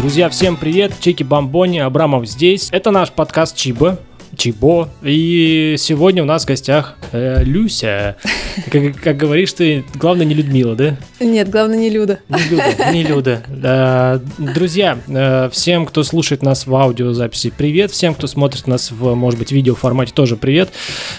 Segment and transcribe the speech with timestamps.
[0.00, 0.94] Друзья, всем привет!
[0.98, 2.70] Чеки Бомбони, Абрамов здесь.
[2.72, 3.98] Это наш подкаст Чиба.
[4.34, 4.88] Чибо.
[5.02, 8.16] И сегодня у нас в гостях э, Люся.
[8.72, 10.96] Как, как говоришь ты, главное не Людмила, да?
[11.20, 12.20] Нет, главное не Люда.
[12.30, 13.42] Не Люда, не Люда.
[13.48, 14.20] Да.
[14.38, 17.90] Друзья, э, всем, кто слушает нас в аудиозаписи, привет.
[17.90, 20.70] Всем, кто смотрит нас в, может быть, видео формате, тоже привет.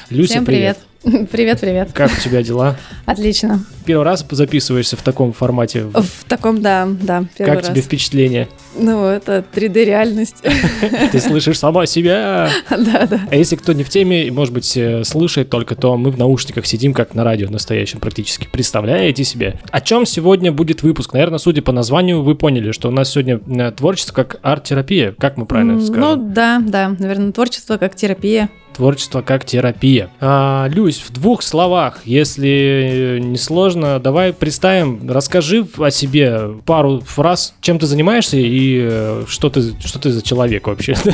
[0.09, 0.79] Люся, Всем привет.
[1.31, 1.89] Привет, привет.
[1.93, 2.77] Как у тебя дела?
[3.05, 3.65] Отлично.
[3.85, 5.85] Первый раз записываешься в таком формате?
[5.85, 7.67] В таком, да, да, Как раз.
[7.69, 8.47] тебе впечатление?
[8.75, 10.43] Ну, это 3D-реальность.
[11.11, 12.49] Ты слышишь сама себя.
[12.69, 13.19] Да, да.
[13.29, 16.65] А если кто не в теме, может быть, э, слышит только, то мы в наушниках
[16.65, 18.47] сидим, как на радио настоящем практически.
[18.51, 19.59] Представляете себе?
[19.71, 21.13] О чем сегодня будет выпуск?
[21.13, 25.13] Наверное, судя по названию, вы поняли, что у нас сегодня э, творчество как арт-терапия.
[25.17, 26.01] Как мы правильно скажем?
[26.01, 26.95] Ну, да, да.
[26.97, 30.09] Наверное, творчество как терапия творчество как терапия.
[30.19, 37.53] А, Люсь, в двух словах, если не сложно, давай представим, расскажи о себе пару фраз,
[37.61, 40.95] чем ты занимаешься и э, что ты, что ты за человек вообще.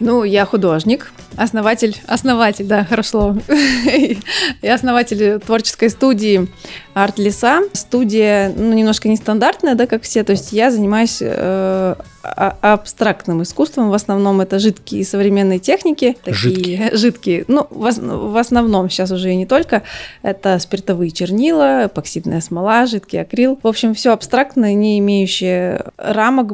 [0.00, 3.36] Ну, я художник, основатель, основатель, да, хорошо
[4.62, 6.48] Я основатель творческой студии
[6.94, 7.60] Арт Леса.
[7.74, 13.94] Студия, ну, немножко нестандартная, да, как все, то есть я занимаюсь э, абстрактным искусством, в
[13.94, 16.16] основном это жидкие современные техники.
[16.22, 16.90] Такие, жидкие?
[16.96, 19.82] Жидкие, ну, в, основном сейчас уже и не только,
[20.22, 23.58] это спиртовые чернила, эпоксидная смола, жидкий акрил.
[23.62, 26.52] В общем, все абстрактное, не имеющее рамок,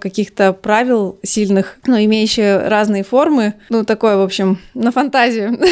[0.00, 3.54] каких-то правил сильных, но имеющее разные формы.
[3.68, 5.58] Ну, такое, в общем, на фантазию.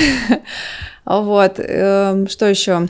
[1.07, 2.89] Вот, эм, что еще?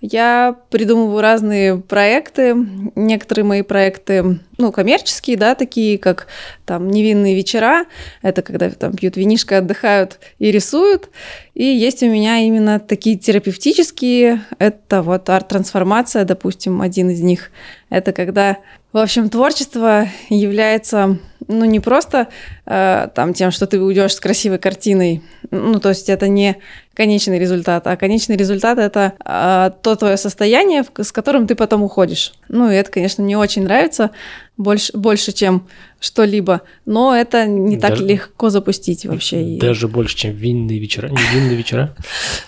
[0.00, 2.56] Я придумываю разные проекты.
[2.96, 6.26] Некоторые мои проекты, ну, коммерческие, да, такие как
[6.66, 7.84] там невинные вечера.
[8.20, 11.10] Это когда там пьют винишко, отдыхают и рисуют.
[11.54, 14.42] И есть у меня именно такие терапевтические.
[14.58, 17.52] Это вот арт-трансформация, допустим, один из них.
[17.88, 18.56] Это когда,
[18.92, 22.26] в общем, творчество является, ну, не просто
[22.66, 25.22] э, там тем, что ты уйдешь с красивой картиной.
[25.52, 26.56] Ну, то есть это не
[26.94, 32.34] конечный результат, а конечный результат это э, то твое состояние, с которым ты потом уходишь.
[32.48, 34.10] Ну, и это, конечно, мне очень нравится,
[34.56, 35.66] больше, больше чем
[35.98, 39.56] что-либо, но это не даже, так легко запустить вообще.
[39.58, 41.96] Даже больше, чем винные вечера, не винные вечера?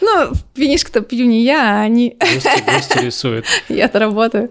[0.01, 2.17] Ну, винишко-то пью не я, а они...
[2.21, 3.47] Гости рисуют.
[3.69, 4.51] Я-то работаю.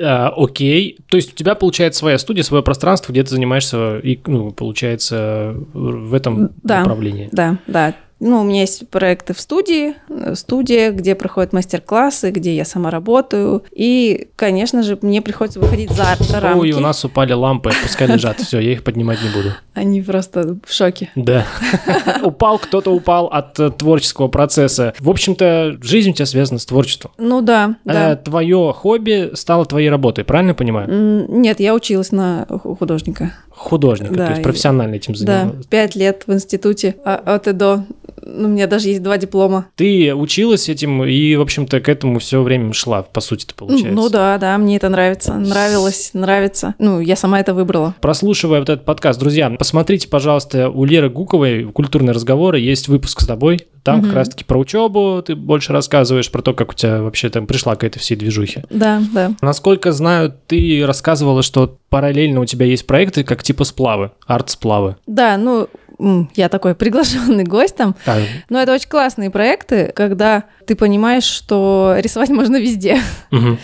[0.00, 4.18] А, окей, то есть у тебя получается своя студия, свое пространство, где ты занимаешься, и,
[4.26, 7.28] ну, получается, в этом направлении.
[7.32, 12.54] Да, да, ну, у меня есть проекты в студии, э, студия, где проходят мастер-классы, где
[12.54, 13.62] я сама работаю.
[13.70, 16.60] И, конечно же, мне приходится выходить за рамки.
[16.60, 18.40] Ой, у нас упали лампы, пускай лежат.
[18.40, 19.54] Все, я их поднимать не буду.
[19.74, 21.10] Они просто в шоке.
[21.14, 21.46] Да.
[22.22, 24.94] Упал, кто-то упал от э, творческого процесса.
[24.98, 27.12] В общем-то, жизнь у тебя связана с творчеством.
[27.18, 28.16] Ну да, э, да.
[28.16, 31.26] Твое хобби стало твоей работой, правильно понимаю?
[31.28, 33.34] Нет, я училась на художника.
[33.50, 35.56] Художника, да, то есть профессионально этим занималась.
[35.56, 37.84] Да, пять лет в институте а, от и до
[38.22, 39.66] ну, у меня даже есть два диплома.
[39.76, 43.92] Ты училась этим и, в общем-то, к этому все время шла, по сути это получается.
[43.92, 45.34] Ну да, да, мне это нравится.
[45.34, 46.74] Нравилось, нравится.
[46.78, 47.94] Ну, я сама это выбрала.
[48.00, 53.26] Прослушивая вот этот подкаст, друзья, посмотрите, пожалуйста, у Леры Гуковой «Культурные разговоры» есть выпуск с
[53.26, 53.60] тобой.
[53.82, 54.06] Там угу.
[54.06, 57.74] как раз-таки про учебу ты больше рассказываешь, про то, как у тебя вообще там пришла
[57.74, 58.64] к этой всей движухе.
[58.70, 59.32] Да, да.
[59.40, 64.96] Насколько знаю, ты рассказывала, что параллельно у тебя есть проекты как типа сплавы, арт-сплавы.
[65.06, 65.68] Да, ну
[65.98, 67.96] я такой приглашенный гость там.
[68.06, 68.18] А.
[68.48, 73.00] Но это очень классные проекты, когда ты понимаешь, что рисовать можно везде.
[73.32, 73.58] Угу.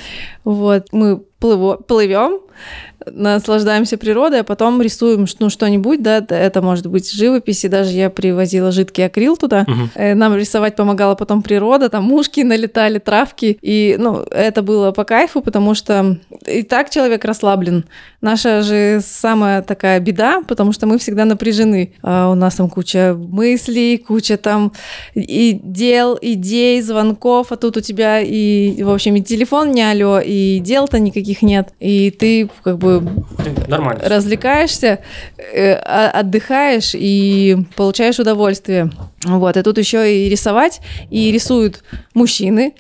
[0.45, 2.41] Вот, мы плывем,
[3.11, 8.11] наслаждаемся природой, а потом рисуем ну, что-нибудь, да, это может быть живопись, и даже я
[8.11, 9.67] привозила жидкий акрил туда.
[9.67, 10.15] Угу.
[10.15, 15.41] Нам рисовать помогала потом природа, там мушки налетали, травки, и, ну, это было по кайфу,
[15.41, 17.85] потому что и так человек расслаблен.
[18.21, 21.93] Наша же самая такая беда, потому что мы всегда напряжены.
[22.03, 24.73] А у нас там куча мыслей, куча там
[25.15, 30.21] и дел, идей, звонков, а тут у тебя и, в общем, и телефон не алё,
[30.21, 32.94] и дел-то никаких нет, и ты как бы
[33.69, 34.01] Нормально.
[34.05, 35.01] развлекаешься,
[35.37, 38.91] э, отдыхаешь и получаешь удовольствие.
[39.25, 40.81] Вот, и тут еще и рисовать,
[41.11, 41.83] и рисуют
[42.13, 42.75] мужчины,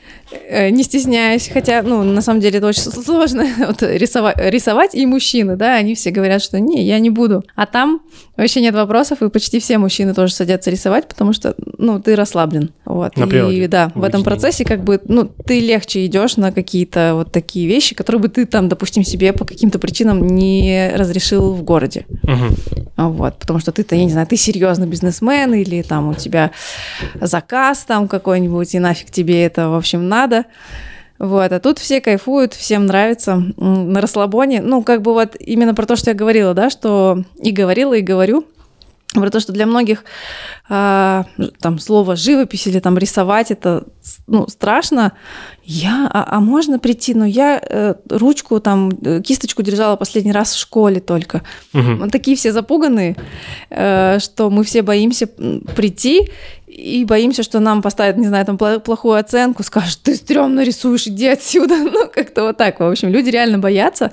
[0.49, 5.07] э, не стесняясь, хотя, ну, на самом деле это очень сложно, вот, рисовать, рисовать и
[5.07, 7.45] мужчины, да, они все говорят, что не, я не буду.
[7.57, 8.03] А там
[8.37, 12.73] вообще нет вопросов, и почти все мужчины тоже садятся рисовать, потому что, ну, ты расслаблен.
[12.85, 17.13] Вот, на и да, в этом процессе как бы, ну, ты легче идешь на какие-то
[17.15, 21.63] вот такие вещи, которые бы ты там, допустим, себе по каким-то причинам не разрешил в
[21.63, 22.07] городе.
[22.23, 23.09] Угу.
[23.09, 26.51] Вот, потому что ты-то, я не знаю, ты серьезный бизнесмен или там у тебя тебя
[27.21, 30.45] заказ там какой-нибудь, и нафиг тебе это, в общем, надо.
[31.19, 34.61] Вот, а тут все кайфуют, всем нравится на расслабоне.
[34.61, 38.01] Ну, как бы вот именно про то, что я говорила, да, что и говорила, и
[38.01, 38.47] говорю,
[39.21, 40.05] про то, что для многих
[40.69, 41.25] а,
[41.61, 43.85] там слово живопись или там рисовать это
[44.27, 45.13] ну, страшно.
[45.63, 47.15] Я, а, а можно прийти?
[47.15, 51.43] Но я э, ручку там э, кисточку держала последний раз в школе только.
[51.73, 52.11] Угу.
[52.11, 53.17] Такие все запуганные,
[53.71, 56.31] э, что мы все боимся прийти
[56.67, 61.29] и боимся, что нам поставят, не знаю, там плохую оценку, скажут, ты стрёмно рисуешь, иди
[61.29, 61.75] отсюда.
[61.95, 62.81] Ну, как-то вот так.
[62.81, 64.11] В общем, люди реально боятся.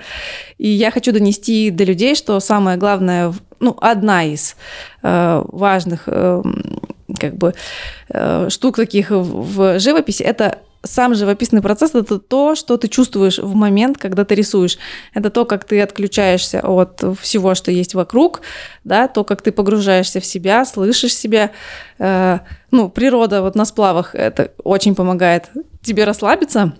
[0.60, 4.56] И я хочу донести до людей, что самое главное, ну, одна из
[5.04, 6.44] э, важных э,
[7.20, 7.54] как бы
[8.10, 13.54] э, штук таких в живописи, это сам живописный процесс это то, что ты чувствуешь в
[13.54, 14.78] момент, когда ты рисуешь.
[15.14, 18.42] Это то, как ты отключаешься от всего, что есть вокруг,
[18.84, 21.52] да, то, как ты погружаешься в себя, слышишь себя.
[22.00, 22.40] Э,
[22.72, 25.50] ну, природа вот на сплавах это очень помогает
[25.84, 26.74] тебе расслабиться.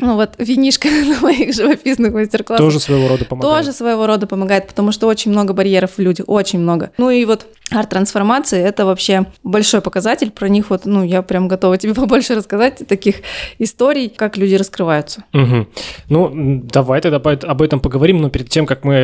[0.00, 2.66] Ну вот винишка на моих живописных мастер-классах.
[2.66, 3.56] Тоже своего рода помогает.
[3.56, 6.90] Тоже своего рода помогает, потому что очень много барьеров в людях, очень много.
[6.98, 10.30] Ну и вот арт-трансформации— это вообще большой показатель.
[10.32, 13.16] Про них вот, ну, я прям готова тебе побольше рассказать таких
[13.58, 15.24] историй, как люди раскрываются.
[15.32, 15.66] Угу.
[16.08, 18.94] Ну, давай тогда об этом поговорим, но перед тем, как мы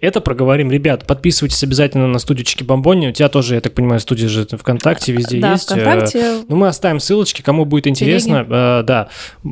[0.00, 3.08] это проговорим, ребят, подписывайтесь обязательно на студию Чики Бомбони.
[3.08, 5.64] У тебя тоже, я так понимаю, студия же ВКонтакте везде да, есть.
[5.64, 6.42] ВКонтакте.
[6.48, 8.46] Ну, мы оставим ссылочки, кому будет интересно.
[8.48, 9.08] Э, да,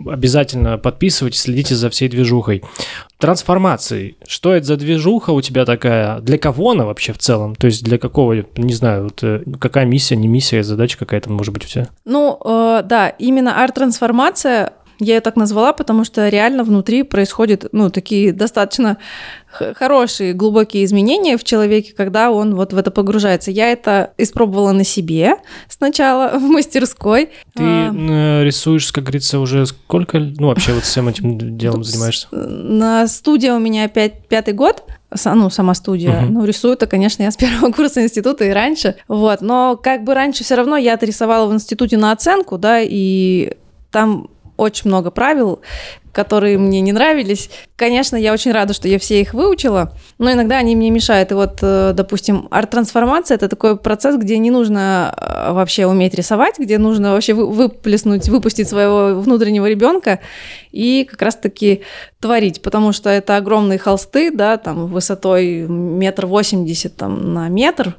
[0.07, 2.63] обязательно подписывайтесь, следите за всей движухой
[3.19, 4.17] трансформации.
[4.27, 6.21] Что это за движуха у тебя такая?
[6.21, 7.55] Для кого она вообще в целом?
[7.55, 11.53] То есть для какого, не знаю, вот, э, какая миссия, не миссия, задача какая-то может
[11.53, 11.89] быть у тебя?
[12.05, 17.91] Ну, э, да, именно арт-трансформация я ее так назвала, потому что реально внутри происходят, ну,
[17.91, 18.99] такие достаточно
[19.75, 23.51] хорошие, глубокие изменения в человеке, когда он вот в это погружается.
[23.51, 25.37] Я это испробовала на себе
[25.69, 27.31] сначала в мастерской.
[27.55, 28.43] Ты а...
[28.45, 32.29] рисуешь, как говорится, уже сколько, ну, вообще вот всем этим делом занимаешься?
[32.31, 34.85] На студии у меня опять пятый год,
[35.25, 36.23] ну, сама студия.
[36.23, 36.29] Uh-huh.
[36.29, 38.97] Ну, рисую-то, конечно, я с первого курса института и раньше.
[39.09, 39.41] Вот.
[39.41, 43.55] Но как бы раньше все равно я-то рисовала в институте на оценку, да, и
[43.91, 44.29] там
[44.61, 45.61] очень много правил,
[46.13, 47.51] которые мне не нравились.
[47.77, 51.31] Конечно, я очень рада, что я все их выучила, но иногда они мне мешают.
[51.31, 56.59] И вот, э, допустим, арт-трансформация— это такой процесс, где не нужно э, вообще уметь рисовать,
[56.59, 60.19] где нужно вообще выплеснуть, выпустить своего внутреннего ребенка
[60.73, 61.83] и как раз-таки
[62.19, 67.95] творить, потому что это огромные холсты, да, там высотой метр восемьдесят там, на метр,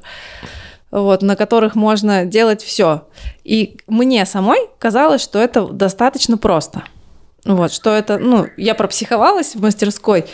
[0.92, 3.08] вот, на которых можно делать все.
[3.42, 6.84] И мне самой казалось, что это достаточно просто.
[7.44, 10.26] Вот, что это, ну, я пропсиховалась в мастерской,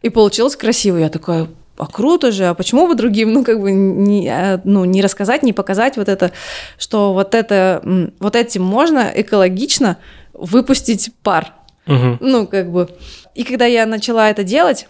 [0.00, 0.96] и получилось красиво.
[0.96, 4.84] Я такая, а круто же, а почему бы другим, ну, как бы, не, а, ну,
[4.84, 6.30] не рассказать, не показать вот это,
[6.78, 9.98] что вот это, вот этим можно экологично
[10.32, 11.52] выпустить пар.
[11.86, 12.18] Угу.
[12.20, 12.88] Ну, как бы.
[13.34, 14.86] И когда я начала это делать,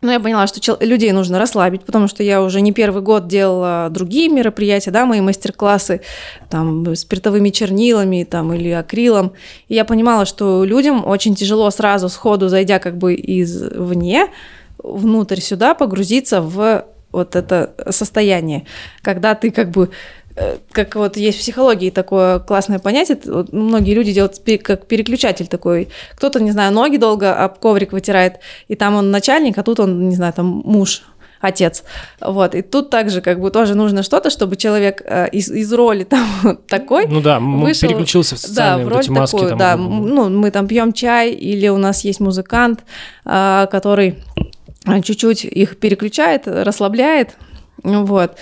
[0.00, 3.88] но я поняла, что людей нужно расслабить, потому что я уже не первый год делала
[3.90, 6.02] другие мероприятия, да, мои мастер-классы
[6.50, 9.32] там спиртовыми чернилами там или акрилом.
[9.68, 14.28] И я понимала, что людям очень тяжело сразу сходу, зайдя как бы извне,
[14.78, 18.66] внутрь сюда погрузиться в вот это состояние,
[19.02, 19.90] когда ты как бы
[20.72, 25.88] как вот есть в психологии такое классное понятие, вот многие люди делают как переключатель такой.
[26.14, 30.08] Кто-то, не знаю, ноги долго об коврик вытирает, и там он начальник, а тут он,
[30.08, 31.02] не знаю, там муж,
[31.40, 31.84] отец.
[32.20, 32.54] Вот.
[32.54, 36.26] И тут также как бы тоже нужно что-то, чтобы человек э, из, из роли там
[36.42, 39.36] вот такой Ну да, вышел, переключился в социальные да, в роль эти маски.
[39.36, 42.84] Такую, там, да, ну, мы там пьем чай, или у нас есть музыкант,
[43.24, 44.18] э, который
[45.04, 47.36] чуть-чуть их переключает, расслабляет.
[47.82, 48.36] Вот.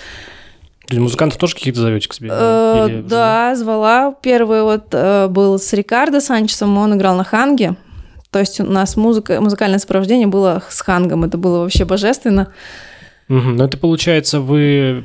[0.87, 2.29] То есть музыкантов тоже каких-то зовете к себе?
[2.31, 3.01] Э, Или...
[3.01, 4.15] Да, звала.
[4.21, 7.75] Первый вот э, был с Рикардо Санчесом, он играл на ханге.
[8.31, 12.53] То есть у нас музыка, музыкальное сопровождение было с хангом, это было вообще божественно.
[13.29, 13.39] Угу.
[13.39, 15.03] Но это получается, вы,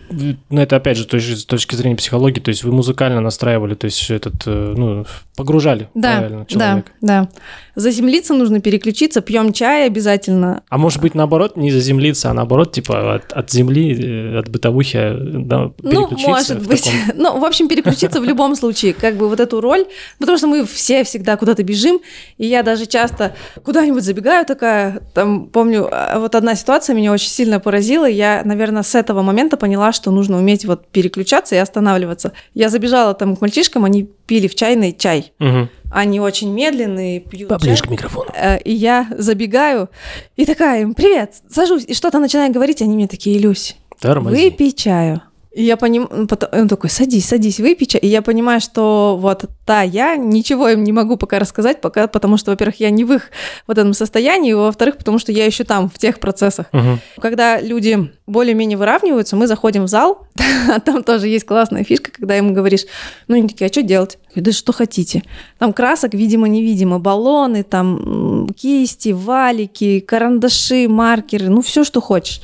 [0.49, 3.75] ну это опять же то есть, с точки зрения психологии, то есть вы музыкально настраивали,
[3.75, 5.05] то есть этот, э, ну,
[5.37, 6.93] погружали да, правильно человека.
[7.01, 7.41] Да, да.
[7.75, 10.63] Заземлиться нужно, переключиться, пьем чай обязательно.
[10.69, 14.99] А может быть наоборот, не заземлиться, а наоборот, типа от, от земли, э, от бытовухи
[14.99, 16.27] да, переключиться?
[16.27, 16.85] Ну, может быть.
[16.85, 16.99] Таком...
[17.23, 19.87] Ну, в общем, переключиться в любом случае, как бы вот эту роль,
[20.19, 22.01] потому что мы все всегда куда-то бежим,
[22.39, 27.31] и я даже часто куда-нибудь забегаю такая, там, помню, а, вот одна ситуация меня очень
[27.31, 32.33] сильно поразила, я, наверное, с этого момента поняла, что нужно уметь вот переключаться и останавливаться.
[32.55, 35.33] Я забежала там к мальчишкам, они пили в чайный чай.
[35.41, 35.69] Угу.
[35.93, 37.89] Они очень медленные, пьют Поближе чай.
[37.89, 38.31] к микрофону.
[38.35, 39.91] Э, и я забегаю,
[40.37, 44.35] и такая им, привет, сажусь, и что-то начинаю говорить, они мне такие, Илюсь, Тормози.
[44.35, 45.23] выпей чаю.
[45.55, 48.01] И я понимаю, он такой, садись, садись, выпей чай.
[48.01, 52.39] И я понимаю, что вот да, я ничего им не могу пока рассказать, пока, потому
[52.39, 53.31] что, во-первых, я не в их
[53.67, 56.67] вот этом состоянии, во-вторых, потому что я еще там, в тех процессах.
[56.73, 57.01] Мгм.
[57.21, 60.27] Когда люди более-менее выравниваются, мы заходим в зал,
[60.75, 62.87] а там тоже есть классная фишка, когда ему говоришь,
[63.29, 64.19] ну, они такие, а что делать?
[64.29, 65.23] Я говорю, да что хотите.
[65.59, 72.41] Там красок, видимо-невидимо, баллоны, там кисти, валики, карандаши, маркеры, ну, все, что хочешь.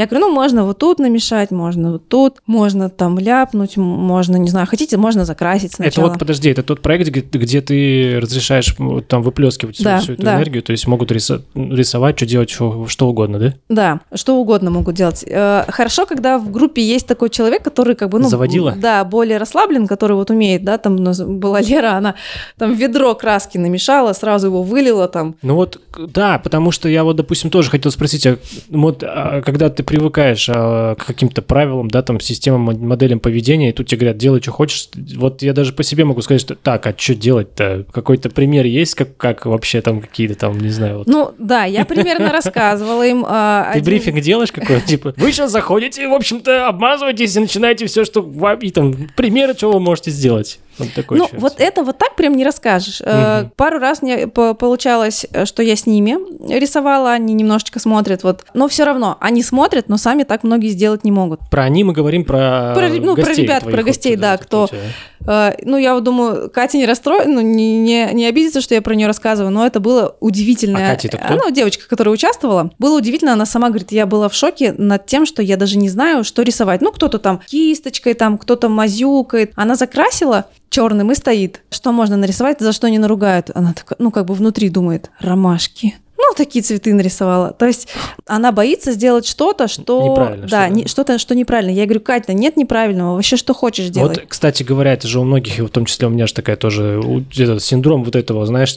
[0.00, 4.48] Я говорю, ну, можно вот тут намешать, можно вот тут, можно там ляпнуть, можно, не
[4.48, 6.08] знаю, хотите, можно закрасить Это сначала.
[6.08, 8.74] вот, подожди, это тот проект, где, где ты разрешаешь
[9.08, 10.36] там выплескивать всю- Да, всю эту да.
[10.36, 13.54] энергию, то есть могут риса- рисовать, что делать, что, что угодно, да?
[13.68, 15.22] Да, что угодно могут делать.
[15.28, 18.72] Э, Хорошо, когда в группе есть такой человек, который как бы, ну, Заводила?
[18.74, 22.14] Да, более расслаблен, который вот умеет, да, там у нас была Лера, она
[22.56, 25.34] там ведро краски намешала, сразу его вылила там.
[25.42, 28.38] Ну вот, да, потому что я вот, допустим, тоже хотел спросить, а
[28.70, 33.70] вот а, когда ты привыкаешь а, к каким-то правилам, да, там, системам, мод- моделям поведения,
[33.70, 36.54] и тут тебе говорят, делай, что хочешь, вот я даже по себе могу сказать, что
[36.54, 37.84] так, а что делать-то?
[37.92, 41.06] Какой-то пример есть, как, как вообще там какие-то там, не знаю, вот.
[41.08, 43.24] Ну, да, я примерно рассказывала им.
[43.26, 48.04] а, Ты брифинг делаешь какой-то, типа, вы сейчас заходите, в общем-то, обмазываетесь и начинаете все,
[48.04, 50.60] что вам, и там, примеры, что вы можете сделать.
[50.80, 53.00] Вот такой Ну, вот это вот так прям не расскажешь.
[53.00, 53.50] Мгм.
[53.56, 56.16] Пару раз мне по- получалось, что я с ними
[56.58, 58.44] рисовала, они немножечко смотрят, вот.
[58.54, 61.40] Но все равно, они смотрят, но сами так многие сделать не могут.
[61.50, 64.78] Про они мы говорим про Про- ну, про ребят, про гостей, да, кто- тебя.
[65.26, 68.82] Э, Ну, я вот думаю, Катя не расстроена, ну, не, не, не обидится, что я
[68.82, 70.78] про нее рассказываю, но это было удивительно.
[70.78, 71.34] А Катя это кто?
[71.34, 72.70] Она девочка, которая участвовала.
[72.78, 75.88] Было удивительно, она сама говорит, я была в шоке над тем, что я даже не
[75.88, 76.80] знаю, что рисовать.
[76.80, 79.52] Ну, кто-то там кисточкой, там кто-то мазюкает.
[79.56, 81.62] Она закрасила черным и стоит.
[81.70, 83.50] Что можно нарисовать, за что не наругают?
[83.54, 85.96] Она такая, ну, как бы внутри думает, ромашки.
[86.22, 87.52] Ну, такие цветы нарисовала.
[87.52, 87.88] То есть
[88.26, 90.06] она боится сделать что-то, что...
[90.10, 91.12] Неправильно Да, что-то.
[91.14, 91.70] не- что неправильно.
[91.70, 94.18] Я говорю, Катя, нет неправильного, вообще что хочешь делать.
[94.18, 96.56] Вот, кстати говоря, это же у многих, и в том числе у меня же такая
[96.56, 97.00] тоже
[97.36, 98.76] этот синдром вот этого, знаешь,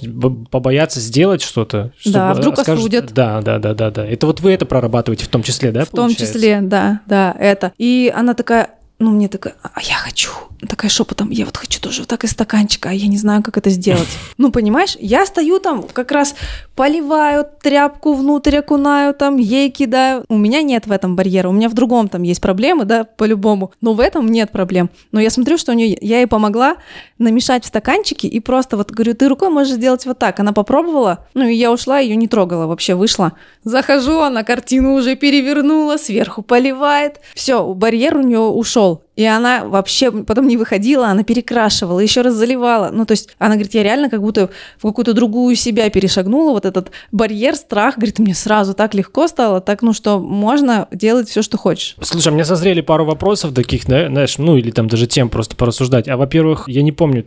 [0.49, 1.91] побояться сделать что-то.
[2.05, 3.13] Да, вдруг скажут- осудят.
[3.13, 4.05] Да, да, да, да, да.
[4.05, 5.83] Это вот вы это прорабатываете в том числе, да?
[5.85, 6.33] В том получается?
[6.33, 7.73] числе, да, да, это.
[7.77, 8.69] И она такая,
[8.99, 10.31] ну, мне такая, а я хочу.
[10.67, 13.57] Такая шепотом, я вот хочу тоже вот так из стаканчика, а я не знаю, как
[13.57, 14.07] это сделать.
[14.37, 16.35] Ну, понимаешь, я стою там, как раз
[16.75, 20.25] поливаю тряпку внутрь, окунаю там, ей кидаю.
[20.27, 23.71] У меня нет в этом барьера, у меня в другом там есть проблемы, да, по-любому.
[23.81, 24.89] Но в этом нет проблем.
[25.11, 26.77] Но я смотрю, что у нее, я ей помогла
[27.19, 30.39] намешать в стаканчике и просто вот говорю, ты рукой можешь сделать вот так.
[30.39, 33.33] Она попробовала, ну и я ушла, ее не трогала, вообще вышла.
[33.63, 37.19] Захожу, она картину уже перевернула, сверху поливает.
[37.33, 38.82] Все, барьер у нее ушел.
[38.83, 42.89] all И она вообще потом не выходила, она перекрашивала, еще раз заливала.
[42.91, 46.65] Ну, то есть она говорит, я реально как будто в какую-то другую себя перешагнула, вот
[46.65, 47.95] этот барьер, страх.
[47.95, 51.95] Говорит, мне сразу так легко стало, так, ну что, можно делать все, что хочешь.
[52.01, 56.07] Слушай, у меня созрели пару вопросов таких, знаешь, ну или там даже тем просто порассуждать.
[56.07, 57.25] А во-первых, я не помню,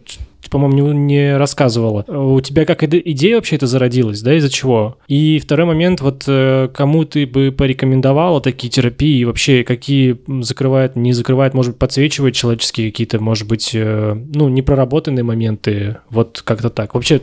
[0.51, 2.05] по-моему, не, не рассказывала.
[2.09, 4.99] У тебя как иде- идея вообще это зародилась, да, из-за чего?
[5.09, 11.13] И второй момент, вот э, кому ты бы порекомендовала такие терапии, вообще какие закрывают, не
[11.13, 16.95] закрывают, может быть, подсвечивают человеческие какие-то, может быть, э, ну, непроработанные моменты, вот как-то так.
[16.95, 17.19] Вообще,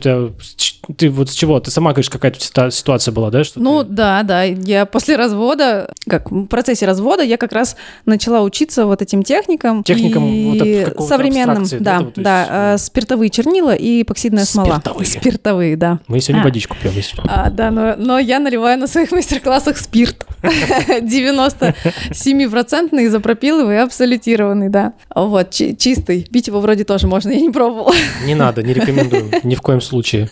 [0.56, 1.58] ч- ты вот с чего?
[1.60, 3.44] Ты сама говоришь, какая-то ситуа- ситуация была, да?
[3.44, 7.76] Что Ну ты- да, да, я после развода, как в процессе развода, я как раз
[8.06, 9.82] начала учиться вот этим техникам.
[9.82, 12.40] Техникам и вот современным, да, да, вот, да,
[12.72, 14.76] есть, э, спиртовые чернила и эпоксидная смола.
[14.80, 15.06] Спиртовые.
[15.06, 16.00] Спиртовые, да.
[16.06, 16.44] Мы сегодня А.
[16.44, 17.18] водичку пьем, если.
[17.26, 20.26] А, да, но, но я наливаю на своих мастер-классах спирт.
[20.44, 24.92] 97% изопропиловый абсолютированный, да.
[25.14, 26.24] Вот, чи- чистый.
[26.24, 27.92] Пить его вроде тоже можно, я не пробовала.
[28.26, 30.28] Не надо, не рекомендую, ни в коем случае.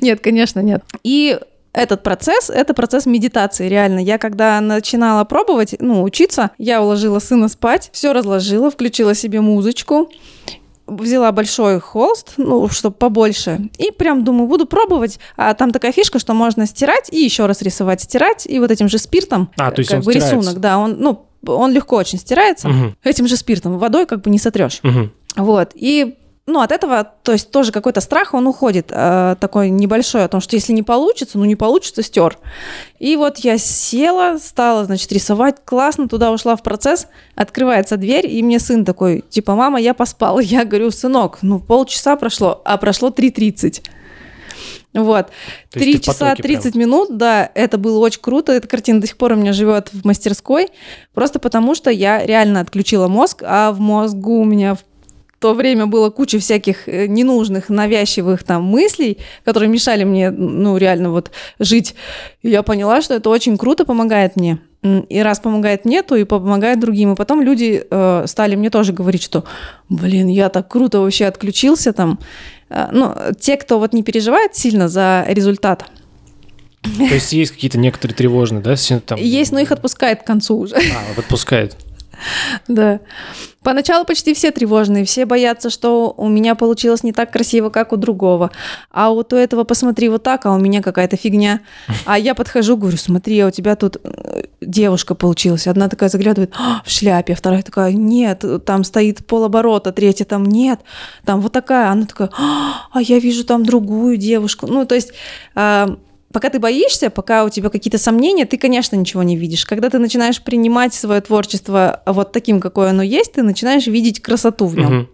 [0.00, 0.82] Нет, конечно, нет.
[1.02, 1.38] И
[1.72, 3.98] этот процесс, это процесс медитации, реально.
[3.98, 10.10] Я когда начинала пробовать, ну, учиться, я уложила сына спать, все разложила, включила себе музычку,
[10.86, 15.18] взяла большой холст, ну, чтобы побольше, и прям думаю, буду пробовать.
[15.36, 18.88] А там такая фишка, что можно стирать и еще раз рисовать, стирать, и вот этим
[18.88, 20.36] же спиртом, А, то есть как бы стирается.
[20.36, 24.30] рисунок, да, он, ну, он легко очень стирается, Мгм, этим же спиртом, водой как бы
[24.30, 24.80] не сотрешь.
[24.82, 25.10] мгм.
[25.36, 25.70] Вот.
[25.74, 30.28] И ну, от этого, то есть тоже какой-то страх, он уходит, э, такой небольшой, о
[30.28, 32.36] том, что если не получится, ну не получится, стер.
[32.98, 38.42] И вот я села, стала, значит, рисовать, классно, туда ушла в процесс, открывается дверь, и
[38.42, 40.38] мне сын такой, типа, мама, я поспал.
[40.44, 43.82] Я говорю, сынок, ну полчаса прошло, а прошло 3.30.
[44.92, 45.28] Вот.
[45.70, 48.52] Три часа потоке 30 минут, да, это было очень круто.
[48.52, 50.68] Эта картина до сих пор у меня живет в мастерской,
[51.14, 54.84] просто потому что я реально отключила мозг, а в мозгу у меня в
[55.44, 61.10] то время было куча всяких э, ненужных, навязчивых там мыслей, которые мешали мне, ну, реально
[61.10, 61.94] вот жить.
[62.40, 64.58] И я поняла, что это очень круто помогает мне.
[65.10, 67.12] И раз помогает мне, то и помогает другим.
[67.12, 69.44] И потом люди э, стали мне тоже говорить, что,
[69.90, 72.18] блин, я так круто вообще отключился там.
[72.70, 75.84] Э, ну, те, кто вот не переживает сильно за результат,
[76.82, 78.76] то есть есть какие-то некоторые тревожные, да?
[79.06, 79.18] Там...
[79.18, 80.74] Есть, но их отпускает к концу уже.
[80.76, 81.76] А, отпускает.
[82.68, 83.00] Да.
[83.62, 87.96] Поначалу почти все тревожные, все боятся, что у меня получилось не так красиво, как у
[87.96, 88.50] другого.
[88.90, 91.60] А вот у этого посмотри вот так, а у меня какая-то фигня.
[92.06, 95.66] А я подхожу, говорю, смотри, а у тебя тут э, девушка получилась.
[95.66, 100.80] Одна такая заглядывает «А, в шляпе, вторая такая, нет, там стоит полоборота, третья там нет,
[101.24, 101.90] там вот такая.
[101.90, 104.66] Она такая, а я вижу там другую девушку.
[104.66, 105.12] Ну, то есть
[105.54, 105.96] а,
[106.34, 109.64] пока ты боишься, пока у тебя какие-то сомнения, ты, конечно, ничего не видишь.
[109.64, 114.66] Когда ты начинаешь принимать свое творчество вот таким, какое оно есть, ты начинаешь видеть красоту
[114.66, 114.98] в нем.
[114.98, 115.08] Угу.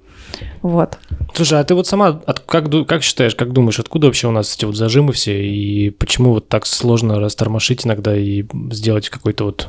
[0.62, 0.98] Вот.
[1.34, 4.56] Слушай, а ты вот сама от, как, как считаешь, как думаешь, откуда вообще у нас
[4.56, 9.68] эти вот зажимы все, и почему вот так сложно растормошить иногда и сделать какой-то вот...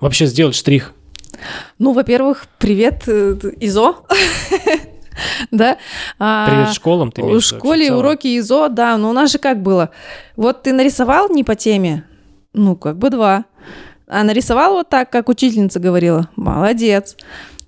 [0.00, 0.92] Вообще сделать штрих?
[1.78, 3.96] Ну, во-первых, привет, э, ИЗО.
[5.50, 5.78] да.
[6.18, 9.90] А, Привет школам ты В школе уроки ИЗО, да, но у нас же как было?
[10.36, 12.04] Вот ты нарисовал не по теме,
[12.52, 13.44] ну, как бы два.
[14.06, 17.16] А нарисовал вот так, как учительница говорила, молодец.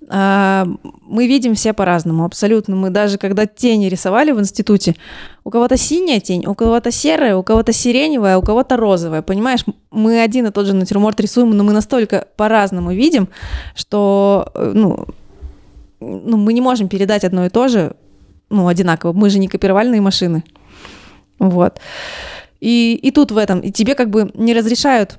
[0.09, 0.67] А,
[1.01, 2.75] мы видим все по-разному, абсолютно.
[2.75, 4.95] Мы даже когда тени рисовали в институте,
[5.43, 9.21] у кого-то синяя тень, у кого-то серая, у кого-то сиреневая, у кого-то розовая.
[9.21, 13.29] Понимаешь, мы один и тот же натюрморт рисуем, но мы настолько по-разному видим,
[13.75, 15.07] что, э, ну,
[16.25, 17.95] ну, мы не можем передать одно и то же,
[18.49, 19.13] ну, одинаково.
[19.13, 20.43] Мы же не копировальные машины.
[21.39, 21.79] Вот.
[22.59, 25.17] И, и тут в этом, и тебе как бы не разрешают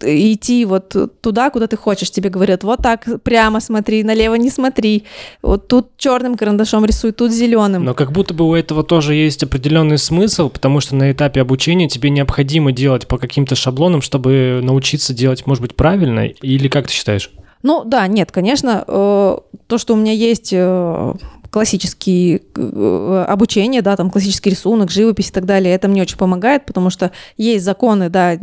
[0.00, 2.10] идти вот туда, куда ты хочешь.
[2.10, 5.04] Тебе говорят, вот так прямо смотри, налево не смотри.
[5.42, 7.84] Вот тут черным карандашом рисуй, тут зеленым.
[7.84, 11.88] Но как будто бы у этого тоже есть определенный смысл, потому что на этапе обучения
[11.88, 16.26] тебе необходимо делать по каким-то шаблонам, чтобы научиться делать, может быть, правильно.
[16.26, 17.30] Или как ты считаешь?
[17.62, 19.36] Ну да, нет, конечно, э,
[19.66, 21.14] то, что у меня есть э,
[21.50, 26.66] классические э, обучение, да, там классический рисунок, живопись и так далее, это мне очень помогает,
[26.66, 28.38] потому что есть законы, да,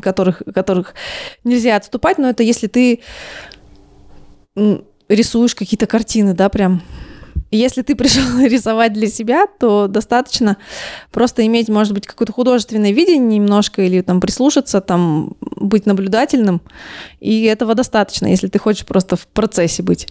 [0.00, 0.94] которых, которых
[1.44, 3.00] нельзя отступать, но это если ты
[5.08, 6.82] рисуешь какие-то картины, да, прям
[7.50, 10.56] если ты пришел рисовать для себя, то достаточно
[11.12, 16.60] просто иметь, может быть, какое-то художественное видение немножко или там прислушаться, там быть наблюдательным.
[17.20, 20.08] И этого достаточно, если ты хочешь просто в процессе быть.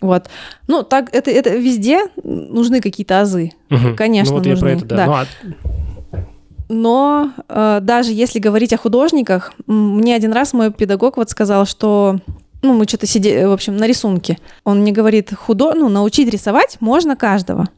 [0.00, 0.28] Вот.
[0.66, 3.52] Ну, так, это, это везде нужны какие-то азы.
[3.70, 3.96] Угу.
[3.96, 4.68] Конечно, ну, вот нужны.
[4.68, 4.96] Я про это, да.
[4.96, 5.06] да.
[5.06, 5.26] Ну, а...
[6.72, 12.20] Но э, даже если говорить о художниках, мне один раз мой педагог вот сказал, что
[12.62, 14.38] ну, мы что-то сидели, в общем, на рисунке.
[14.64, 15.74] Он мне говорит, худо...
[15.74, 17.68] ну, научить рисовать можно каждого.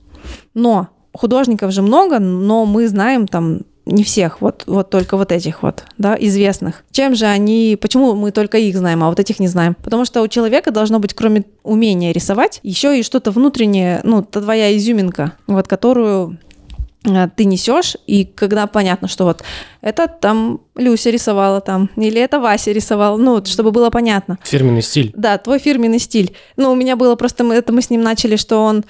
[0.55, 5.65] Но художников же много, но мы знаем там не всех, вот, вот только вот этих
[5.65, 6.85] вот, да, известных.
[6.93, 9.77] Чем же они, почему мы только их знаем, а вот этих не знаем?
[9.83, 14.77] Потому что у человека должно быть, кроме умения рисовать, еще и что-то внутреннее, ну, твоя
[14.77, 16.52] изюминка, вот, которую Э,
[17.03, 19.43] ты несешь, и когда понятно, что вот
[19.81, 24.39] это там Люся рисовала там, или это Вася рисовал, ну, чтобы было понятно.
[24.45, 25.13] Фирменный стиль.
[25.17, 26.37] Да, твой фирменный стиль.
[26.57, 28.85] Ну, у меня было просто, мы, это мы с ним начали, что он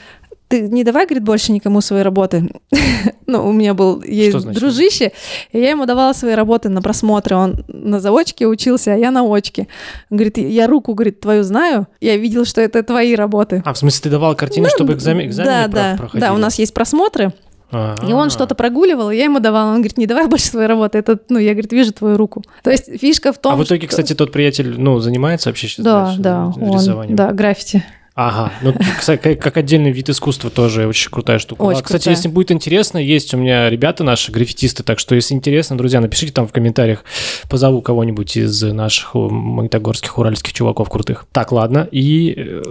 [0.53, 2.51] ты не давай, говорит, больше никому свои работы.
[3.27, 5.13] ну, у меня был есть дружище,
[5.51, 7.37] и я ему давала свои работы на просмотры.
[7.37, 9.67] Он на заочке учился, а я на очке.
[10.11, 13.63] Он говорит, я руку, говорит, твою знаю, я видел, что это твои работы.
[13.65, 16.59] А, в смысле, ты давал картины, ну, чтобы экзамен, экзамены да, да, Да, у нас
[16.59, 17.33] есть просмотры,
[17.73, 18.07] а-а-а.
[18.07, 19.71] И он что-то прогуливал, и я ему давала.
[19.71, 20.99] Он говорит, не давай больше своей работы.
[20.99, 22.45] Это, ну, я, говорит, вижу твою руку.
[22.63, 23.89] То есть фишка в том, А в итоге, что...
[23.89, 27.13] кстати, тот приятель, ну, занимается вообще сейчас да, да, рисованием?
[27.13, 27.83] Он, да, граффити.
[28.15, 31.63] Ага, ну, кстати, как отдельный вид искусства тоже очень крутая штука.
[31.63, 32.15] Очень а, кстати, крутая.
[32.15, 36.31] если будет интересно, есть у меня ребята наши, граффитисты, так что, если интересно, друзья, напишите
[36.31, 37.05] там в комментариях,
[37.49, 41.25] позову кого-нибудь из наших магнитогорских, уральских чуваков крутых.
[41.33, 42.63] Так, ладно, и э,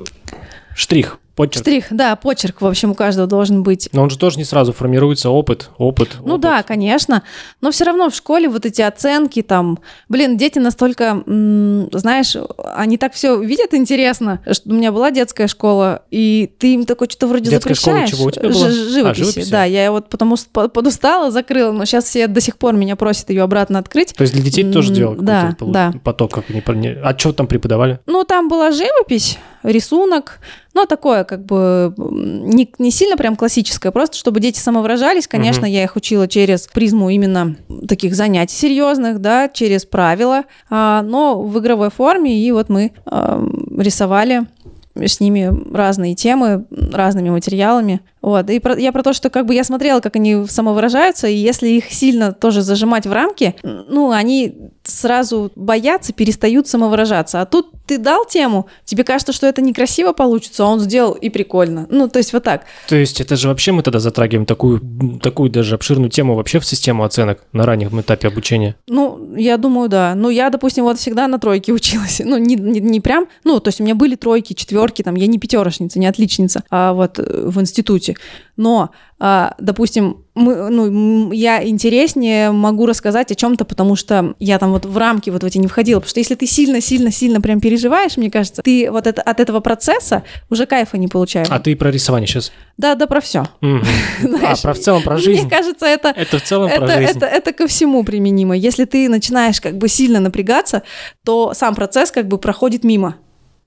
[0.76, 1.18] штрих.
[1.42, 1.64] Почерк.
[1.64, 3.90] Штрих, да, почерк, в общем, у каждого должен быть.
[3.94, 6.18] Но он же тоже не сразу формируется, опыт, опыт.
[6.24, 6.42] Ну опыт.
[6.42, 7.24] да, конечно.
[7.62, 12.36] Но все равно в школе вот эти оценки там, блин, дети настолько, знаешь,
[12.76, 14.42] они так все видят интересно.
[14.52, 18.10] Что у меня была детская школа, и ты им такой что-то вроде детская запрещаешь.
[18.10, 18.70] Школа чего у тебя была?
[18.70, 19.22] Ж- живописи.
[19.22, 19.52] А, живописи.
[19.52, 23.32] Да, я вот потому что подустала, закрыла, но сейчас все до сих пор меня просят
[23.32, 24.14] ее обратно открыть.
[24.14, 25.94] То есть для детей тоже делал да, да.
[26.04, 28.00] поток, как не, а что там преподавали?
[28.06, 30.40] Ну, там была живопись, рисунок,
[30.74, 35.28] но такое как бы не, не сильно прям классическое, просто чтобы дети самовыражались.
[35.28, 35.72] Конечно, угу.
[35.72, 37.56] я их учила через призму именно
[37.88, 42.38] таких занятий серьезных, да, через правила, а, но в игровой форме.
[42.42, 43.44] И вот мы а,
[43.78, 44.48] рисовали
[44.96, 48.02] с ними разные темы, разными материалами.
[48.22, 48.50] Вот.
[48.50, 51.70] И про, я про то, что как бы я смотрела, как они самовыражаются, и если
[51.70, 57.42] их сильно тоже зажимать в рамки, ну, они сразу боятся, перестают самовыражаться.
[57.42, 61.30] А тут ты дал тему, тебе кажется, что это некрасиво получится, а он сделал и
[61.30, 61.88] прикольно.
[61.90, 62.64] Ну, то есть вот так.
[62.88, 64.82] То есть это же вообще мы тогда затрагиваем такую,
[65.22, 68.76] такую даже обширную тему вообще в систему оценок на раннем этапе обучения?
[68.88, 70.14] Ну, я думаю, да.
[70.16, 72.22] Ну, я, допустим, вот всегда на тройке училась.
[72.32, 75.28] Ну, не, не, не прям, ну, то есть у меня были тройки, четверки, там, я
[75.28, 78.11] не пятерошница, не отличница, а вот э, в институте.
[78.58, 78.92] Но
[79.24, 84.86] а, допустим, мы, ну, я интереснее могу рассказать о чем-то, потому что я там вот
[84.86, 86.00] в рамки вот в эти не входила.
[86.00, 90.24] Потому что если ты сильно-сильно-сильно прям переживаешь, мне кажется, ты вот это, от этого процесса
[90.50, 91.48] уже кайфа не получаешь.
[91.52, 92.52] А ты про рисование сейчас?
[92.78, 93.48] Да, да, про все.
[93.62, 95.42] А, про в целом про жизнь.
[95.42, 96.10] Мне кажется, это...
[96.10, 97.18] Это в целом про жизнь.
[97.18, 98.58] Это, это ко всему применимо.
[98.58, 100.82] Если ты начинаешь как бы сильно напрягаться,
[101.24, 103.18] то сам процесс как бы проходит мимо.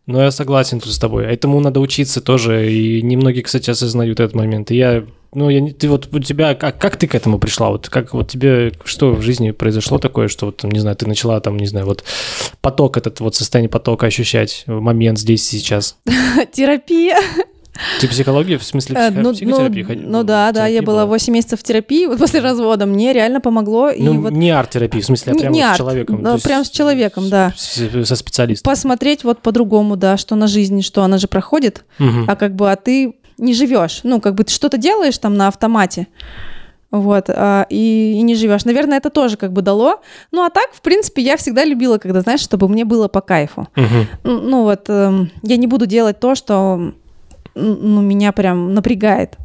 [0.06, 1.24] Ну, я согласен тут с тобой.
[1.24, 4.70] Этому надо учиться тоже, и немногие, кстати, осознают этот момент.
[4.70, 7.70] И я ну, я, ты вот у тебя, как, как ты к этому пришла?
[7.70, 11.40] Вот как вот тебе, что в жизни произошло такое, что вот, не знаю, ты начала
[11.40, 12.04] там, не знаю, вот
[12.60, 15.98] поток этот, вот состояние потока ощущать, момент здесь сейчас?
[16.52, 17.18] Терапия.
[18.00, 19.82] Ты психологию, в смысле э, ну, психотерапии?
[19.82, 23.40] Ну, ну да, да, я была 8 месяцев в терапии, вот после развода мне реально
[23.40, 23.90] помогло.
[23.96, 24.32] Ну, и вот...
[24.32, 26.22] не арт-терапии, в смысле, а прямо не с арт, человеком.
[26.22, 27.52] Да, прям с человеком, да.
[27.56, 28.70] Со специалистом.
[28.70, 32.24] Посмотреть вот по-другому, да, что на жизни, что она же проходит, угу.
[32.28, 34.00] а как бы, а ты не живешь.
[34.04, 36.06] Ну, как бы ты что-то делаешь там на автомате,
[36.92, 38.64] вот, а, и, и не живешь.
[38.64, 40.00] Наверное, это тоже как бы дало.
[40.30, 43.68] Ну, а так, в принципе, я всегда любила, когда, знаешь, чтобы мне было по кайфу.
[43.76, 44.30] Угу.
[44.30, 46.94] Ну, вот, э, я не буду делать то, что
[47.54, 49.36] ну, меня прям напрягает.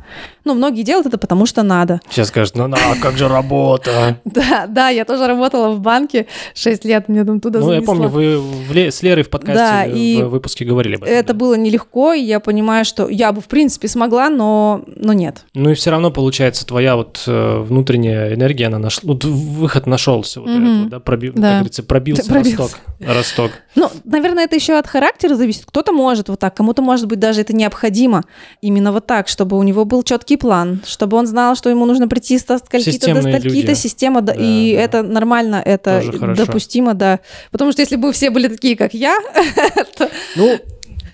[0.45, 2.01] Ну, многие делают это потому, что надо.
[2.09, 4.19] Сейчас скажут, ну, а как же работа?
[4.39, 8.07] Да, да, я тоже работала в банке 6 лет, мне там туда Ну, я помню,
[8.07, 11.15] вы с Лерой в подкасте в выпуске говорили об этом.
[11.15, 15.45] Это было нелегко, и я понимаю, что я бы, в принципе, смогла, но, нет.
[15.53, 20.49] Ну, и все равно, получается, твоя вот э, внутренняя энергия, она нашла, выход нашелся, вот
[20.49, 22.71] этот, да, пробил, как говорится, пробился росток.
[22.99, 23.51] Росток.
[23.75, 25.65] Ну, наверное, это еще от характера зависит.
[25.65, 28.23] Кто-то может вот так, кому-то, может быть, даже это необходимо.
[28.61, 32.07] Именно вот так, чтобы у него был четкий план, чтобы он знал, что ему нужно
[32.07, 34.81] прийти с скольки-то до скольки-то, система, да, и да.
[34.81, 36.03] это нормально, это
[36.35, 37.19] допустимо, да.
[37.51, 39.17] Потому что если бы все были такие, как я,
[39.97, 40.09] то...
[40.35, 40.59] Ну,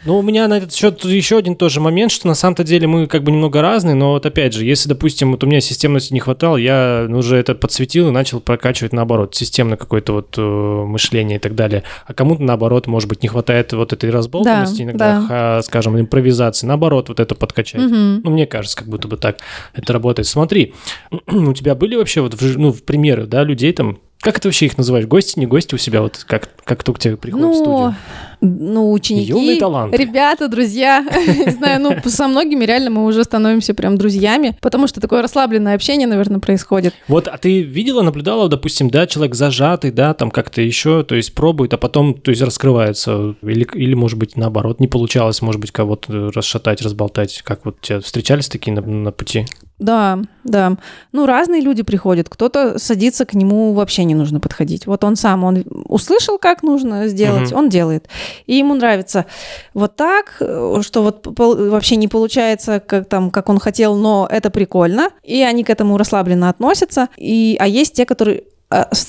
[0.06, 3.08] ну, у меня на этот счет еще один тоже момент, что на самом-то деле мы
[3.08, 6.20] как бы немного разные, но вот опять же, если, допустим, вот у меня системности не
[6.20, 11.40] хватало, я уже это подсветил и начал прокачивать наоборот, системное какое-то вот э, мышление и
[11.40, 11.84] так далее.
[12.06, 15.62] А кому-то наоборот, может быть, не хватает вот этой разболтанности да, иногда, да.
[15.64, 17.82] Скажем, импровизации, наоборот, вот это подкачать.
[17.82, 17.96] Угу.
[17.96, 19.40] Ну, мне кажется, как будто бы так
[19.74, 20.28] это работает.
[20.28, 20.74] Смотри,
[21.28, 24.66] у тебя были вообще вот, в, ну, в примеры, да, людей там, как это вообще
[24.66, 25.06] их называешь?
[25.06, 26.02] Гости, не гости у себя?
[26.02, 27.96] Вот как, как только тебе приходят ну, в студию?
[28.42, 29.96] Ну, ученики, Юный талант.
[29.96, 31.02] ребята, друзья.
[31.46, 35.76] Не знаю, ну, со многими реально мы уже становимся прям друзьями, потому что такое расслабленное
[35.76, 36.94] общение, наверное, происходит.
[37.08, 41.34] Вот, а ты видела, наблюдала, допустим, да, человек зажатый, да, там как-то еще, то есть
[41.36, 45.72] пробует, а потом, то есть раскрывается, или, или может быть, наоборот, не получалось, может быть,
[45.72, 49.46] кого-то расшатать, разболтать, как вот тебя встречались такие на, на пути?
[49.78, 50.78] Да, да.
[51.12, 52.30] Ну, разные люди приходят.
[52.30, 54.88] Кто-то садится к нему, вообще не нужно подходить.
[54.88, 57.60] Вот он сам, он услышал, как нужно сделать, угу.
[57.60, 58.08] он делает.
[58.46, 59.26] И ему нравится
[59.74, 65.10] вот так, что вот вообще не получается, как, там, как он хотел, но это прикольно.
[65.24, 67.10] И они к этому расслабленно относятся.
[67.18, 68.44] И, а есть те, которые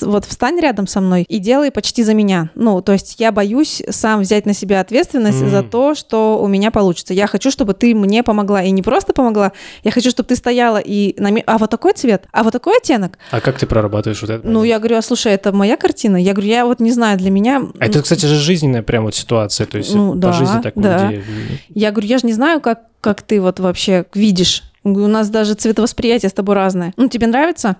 [0.00, 2.50] вот встань рядом со мной и делай почти за меня.
[2.54, 5.50] Ну, то есть я боюсь сам взять на себя ответственность mm.
[5.50, 7.14] за то, что у меня получится.
[7.14, 8.62] Я хочу, чтобы ты мне помогла.
[8.62, 9.52] И не просто помогла,
[9.82, 11.14] я хочу, чтобы ты стояла и...
[11.20, 11.30] На...
[11.46, 12.26] А вот такой цвет?
[12.32, 13.18] А вот такой оттенок?
[13.30, 14.46] А как ты прорабатываешь вот это?
[14.46, 16.16] Ну, я говорю, а слушай, это моя картина?
[16.16, 17.62] Я говорю, я вот не знаю, для меня...
[17.78, 19.66] А это, кстати же, жизненная прям вот ситуация.
[19.66, 21.10] То есть ну, по да, жизни так да.
[21.10, 21.24] людей...
[21.68, 24.62] Я говорю, я же не знаю, как, как ты вот вообще видишь.
[24.84, 26.92] У нас даже цветовосприятие с тобой разное.
[26.96, 27.76] Ну, тебе нравится?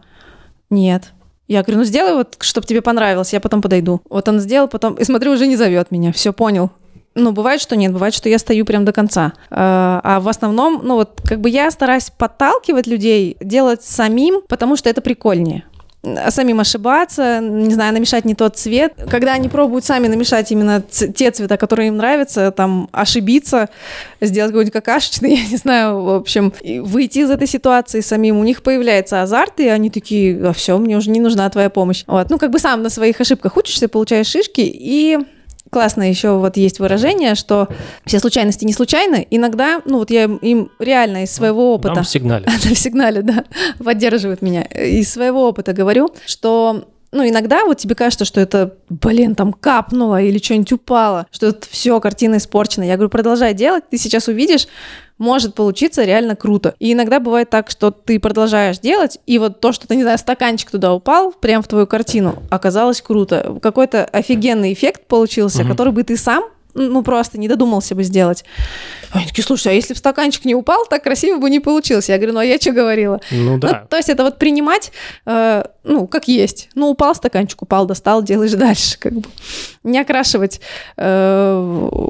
[0.71, 1.13] Нет.
[1.49, 4.01] Я говорю, ну сделай вот, чтобы тебе понравилось, я потом подойду.
[4.09, 6.71] Вот он сделал, потом, и смотрю, уже не зовет меня, все понял.
[7.15, 9.33] Ну, бывает, что нет, бывает, что я стою прям до конца.
[9.51, 14.77] А, а в основном, ну вот, как бы я стараюсь подталкивать людей, делать самим, потому
[14.77, 15.65] что это прикольнее
[16.31, 18.95] самим ошибаться, не знаю, намешать не тот цвет.
[19.11, 23.69] Когда они пробуют сами намешать именно те цвета, которые им нравятся, там, ошибиться,
[24.21, 28.63] сделать какой-нибудь какашечный, я не знаю, в общем, выйти из этой ситуации самим, у них
[28.63, 32.05] появляется азарт, и они такие, а все, мне уже не нужна твоя помощь.
[32.07, 32.31] Вот.
[32.31, 35.19] Ну, как бы сам на своих ошибках учишься, получаешь шишки, и
[35.77, 37.69] классно еще вот есть выражение, что
[38.07, 39.27] все случайности не случайны.
[39.31, 41.95] Иногда, ну вот я им реально из своего опыта...
[41.97, 42.47] Нам в сигнале.
[42.49, 43.45] в сигнале, да,
[43.85, 44.63] поддерживают меня.
[44.63, 50.23] Из своего опыта говорю, что ну, иногда вот тебе кажется, что это, блин, там капнуло
[50.23, 52.85] или что-нибудь упало, что это все, картина испорчена.
[52.85, 54.69] Я говорю, продолжай делать, ты сейчас увидишь,
[55.19, 56.75] может получиться реально круто.
[56.79, 60.19] И иногда бывает так, что ты продолжаешь делать, и вот то, что ты, не знаю,
[60.19, 63.59] стаканчик туда упал, прям в твою картину, оказалось круто.
[63.63, 65.71] Какой-то офигенный эффект получился, угу.
[65.71, 66.45] который бы ты сам
[66.77, 68.45] ну, просто не додумался бы сделать.
[69.11, 72.09] Они такие, слушай, а если бы стаканчик не упал, так красиво бы не получилось.
[72.09, 73.21] Я говорю, ну, а я что говорила?
[73.31, 73.81] Ну, да.
[73.83, 74.93] Ну, то есть это вот принимать,
[75.25, 76.69] э, ну, как есть.
[76.75, 79.29] Ну, упал стаканчик, упал, достал, делаешь дальше, как бы.
[79.85, 80.61] Не окрашивать
[80.99, 82.09] э,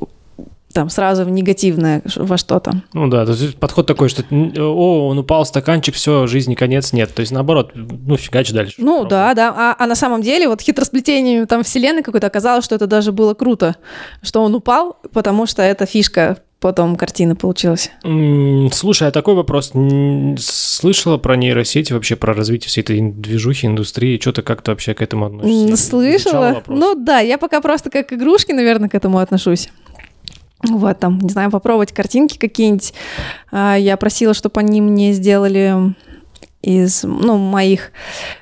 [0.77, 2.83] там сразу в негативное во что-то.
[2.93, 7.15] Ну да, то есть подход такой, что о, он упал, стаканчик, все, жизни конец, нет.
[7.15, 8.75] То есть наоборот, ну фигач дальше.
[8.77, 9.09] Ну правда.
[9.09, 9.55] да, да.
[9.57, 13.33] А, а на самом деле вот хитросплетением там вселенной какой-то оказалось, что это даже было
[13.33, 13.77] круто,
[14.21, 17.91] что он упал, потому что это фишка потом картины получилась.
[18.73, 19.73] Слушай, а такой вопрос.
[20.39, 24.19] Слышала про нейросети, вообще про развитие всей этой движухи, индустрии?
[24.21, 25.77] Что-то как-то вообще к этому относишься?
[25.77, 26.63] Слышала.
[26.67, 29.69] Ну да, я пока просто как игрушки, наверное, к этому отношусь.
[30.67, 32.95] Вот, там, не знаю, попробовать картинки какие-нибудь.
[33.51, 35.95] А, я просила, чтобы они мне сделали
[36.63, 37.93] из, ну, моих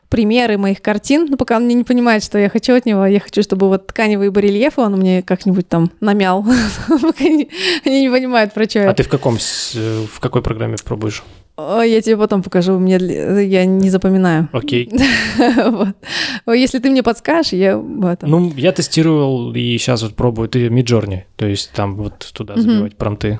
[0.08, 3.04] примеры моих картин, но пока он мне не понимает, что я хочу от него.
[3.04, 6.46] Я хочу, чтобы вот тканевые барельефы он мне как-нибудь там намял.
[7.18, 7.48] Они
[7.84, 11.24] не понимают, про что А ты в каком, в какой программе пробуешь?
[11.56, 14.48] Я тебе потом покажу, мне я не запоминаю.
[14.52, 14.90] Окей.
[15.66, 15.94] вот.
[16.46, 18.28] Если ты мне подскажешь, я этом.
[18.28, 20.48] Ну, я тестировал и сейчас вот пробую.
[20.48, 23.38] Ты Миджорни, то есть там вот туда забивать промты.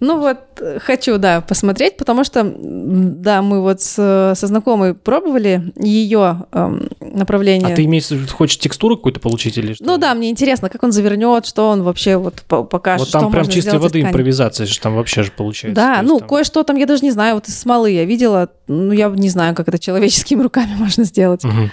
[0.00, 0.38] Ну вот,
[0.80, 7.72] хочу, да, посмотреть, потому что, да, мы вот с, со знакомой пробовали ее эм, направление.
[7.72, 9.84] А ты имеешь в виду, хочешь текстуру какую-то получить или что?
[9.84, 13.30] Ну да, мне интересно, как он завернет, что он вообще вот покажет, Вот там что
[13.30, 15.74] прям чистой воды импровизация же там вообще же получается.
[15.74, 19.28] Да, ну кое-что там я даже не знаю, вот смолы я видела, ну я не
[19.28, 21.44] знаю, как это человеческими руками можно сделать.
[21.44, 21.70] Угу.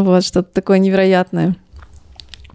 [0.00, 1.56] Вот, что-то такое невероятное.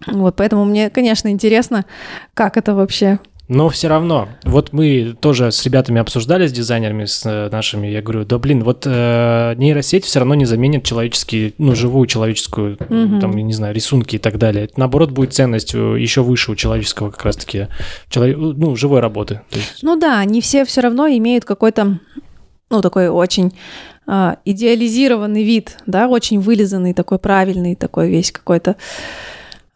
[0.06, 1.86] Вот, поэтому мне, конечно, интересно,
[2.34, 7.26] как это вообще но все равно, вот мы тоже с ребятами обсуждали, с дизайнерами, с
[7.26, 11.74] э, нашими, я говорю, да блин, вот э, нейросеть все равно не заменит человеческие, ну,
[11.74, 13.22] живую человеческую, mm-hmm.
[13.22, 14.66] там, я не знаю, рисунки и так далее.
[14.66, 17.68] Это, наоборот, будет ценность еще выше у человеческого как раз-таки,
[18.10, 19.42] человек, ну, живой работы.
[19.52, 19.80] Есть...
[19.82, 22.00] Ну да, не все все равно имеют какой-то,
[22.70, 23.54] ну, такой очень
[24.08, 28.76] э, идеализированный вид, да, очень вылизанный, такой правильный, такой весь какой-то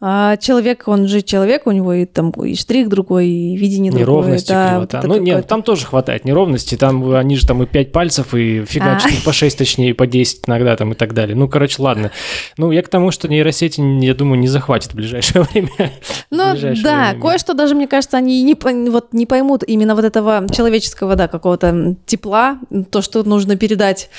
[0.03, 4.47] а человек, он же человек, у него и там и штрих другой, и видение Неровности
[4.47, 4.69] другое.
[4.69, 8.33] Неровности да, Ну нет, там тоже хватает неровности, там они же там и 5 пальцев,
[8.33, 9.23] и фигачат а.
[9.23, 11.35] по 6, точнее, и по 10 иногда там и так далее.
[11.35, 12.09] Ну, короче, ладно.
[12.57, 15.91] Ну, я к тому, что нейросети, я думаю, не захватит в ближайшее время.
[16.31, 18.55] Ну, да, кое-что даже, мне кажется, они не,
[18.89, 22.57] вот, не поймут именно вот этого человеческого, да, какого-то тепла,
[22.89, 24.09] то, что нужно передать,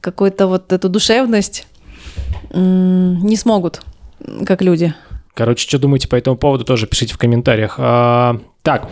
[0.00, 1.66] какую-то вот эту душевность,
[2.54, 3.82] не смогут,
[4.46, 4.94] как люди.
[5.36, 7.74] Короче, что думаете по этому поводу, тоже пишите в комментариях.
[7.76, 8.88] А, так,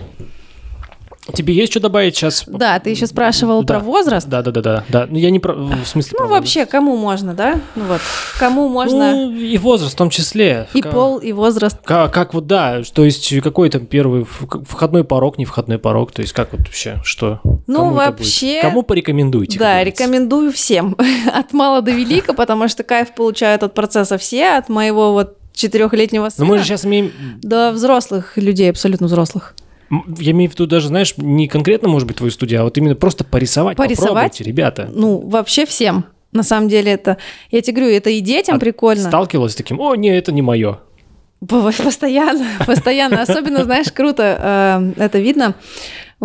[1.32, 2.44] Тебе есть что добавить сейчас?
[2.46, 3.74] Да, ты еще спрашивал да.
[3.74, 4.28] про возраст.
[4.28, 5.06] Да, да, да, да, да.
[5.08, 6.18] Ну я не про, в смысле.
[6.20, 7.60] Ну вообще, кому можно, да?
[7.76, 8.02] Ну вот,
[8.38, 9.12] кому можно.
[9.12, 10.68] Ну и возраст в том числе.
[10.74, 11.78] И как, пол, и возраст.
[11.82, 16.20] Как, как вот да, то есть какой там первый входной порог, не входной порог, то
[16.20, 17.40] есть как вот вообще что?
[17.66, 18.60] Ну кому вообще.
[18.60, 19.58] Кому порекомендуете?
[19.58, 20.94] Да, рекомендую всем,
[21.34, 26.28] от мала до велика, потому что кайф получают от процесса все, от моего вот четырехлетнего
[26.28, 26.46] сына.
[26.46, 27.12] Но мы же сейчас имеем...
[27.42, 29.54] Да, взрослых людей, абсолютно взрослых.
[30.18, 32.94] Я имею в виду даже, знаешь, не конкретно, может быть, твою студию, а вот именно
[32.94, 33.76] просто порисовать.
[33.76, 34.08] Порисовать?
[34.08, 34.90] Попробуйте, ребята.
[34.92, 36.06] Ну, вообще всем.
[36.32, 37.18] На самом деле это...
[37.50, 39.08] Я тебе говорю, это и детям а прикольно.
[39.08, 40.80] Сталкивалась с таким, о, не, это не мое.
[41.46, 43.22] Постоянно, постоянно.
[43.22, 45.54] Особенно, знаешь, круто э, это видно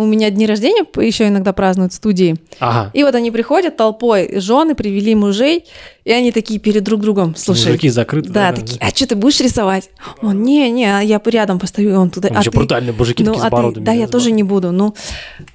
[0.00, 2.36] у меня дни рождения еще иногда празднуют в студии.
[2.58, 2.90] Ага.
[2.94, 5.66] И вот они приходят толпой, жены привели мужей,
[6.04, 7.66] и они такие перед друг другом, слушай.
[7.66, 8.30] Мужики закрыты.
[8.30, 9.90] Да, да такие, а что ты будешь рисовать?
[10.22, 12.28] Он, не, не, а я рядом постою, он туда.
[12.28, 12.56] Там а еще ты...
[12.56, 13.84] брутальные мужики ну, такие а с бородами.
[13.84, 13.86] Ты...
[13.86, 14.72] Да, я тоже не буду.
[14.72, 14.94] Ну,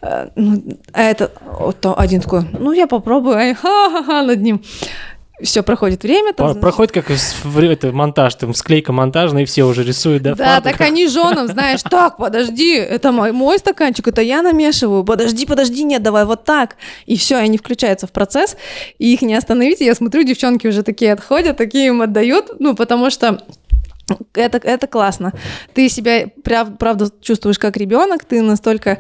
[0.02, 4.62] э, ну а это, вот один такой, ну я попробую, ха-ха-ха над ним
[5.42, 6.34] все проходит время.
[6.34, 10.36] Там, Проходит как это, монтаж, там склейка монтажная, и все уже рисуют, да?
[10.36, 15.46] Да, так они женам, знаешь, так, подожди, это мой, мой стаканчик, это я намешиваю, подожди,
[15.46, 16.78] подожди, нет, давай вот так.
[17.06, 18.56] И все, они включаются в процесс,
[18.98, 19.82] и их не остановить.
[19.82, 23.40] Я смотрю, девчонки уже такие отходят, такие им отдают, ну, потому что
[24.34, 25.34] это, это классно.
[25.74, 29.00] Ты себя, прав, правда, чувствуешь как ребенок, ты настолько,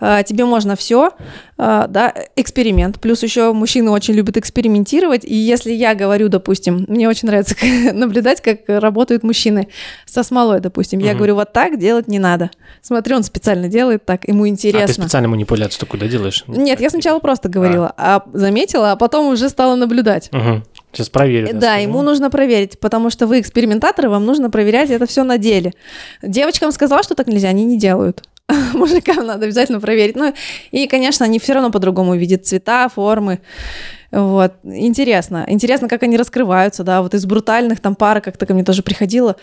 [0.00, 1.10] э, тебе можно все,
[1.58, 3.00] э, да, эксперимент.
[3.00, 7.56] Плюс еще мужчины очень любят экспериментировать, и если я говорю, допустим, мне очень нравится
[7.92, 9.68] наблюдать, как работают мужчины
[10.06, 12.50] со смолой, допустим, я говорю, вот так делать не надо.
[12.82, 14.84] Смотри, он специально делает так, ему интересно.
[14.84, 16.44] А ты специально манипуляцию куда делаешь?
[16.46, 20.30] Нет, я сначала просто говорила, а, а заметила, а потом уже стала наблюдать.
[20.32, 20.62] Угу.
[20.94, 21.58] Сейчас проверит.
[21.58, 25.72] Да, ему нужно проверить, потому что вы экспериментаторы, вам нужно проверять это все на деле.
[26.22, 28.22] Девочкам сказала, что так нельзя, они не делают.
[28.74, 30.16] Мужикам надо обязательно проверить.
[30.16, 30.32] Ну,
[30.70, 33.40] и, конечно, они все равно по-другому видят цвета, формы.
[34.10, 34.52] Вот.
[34.62, 35.44] Интересно.
[35.48, 37.02] Интересно, как они раскрываются, да.
[37.02, 39.36] Вот из брутальных там пара как-то ко мне тоже приходила.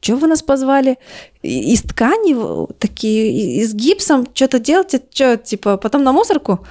[0.00, 0.98] Чего вы нас позвали?
[1.42, 4.94] Из ткани такие, из гипсом что-то делать?
[5.14, 6.66] Что, типа, потом на мусорку?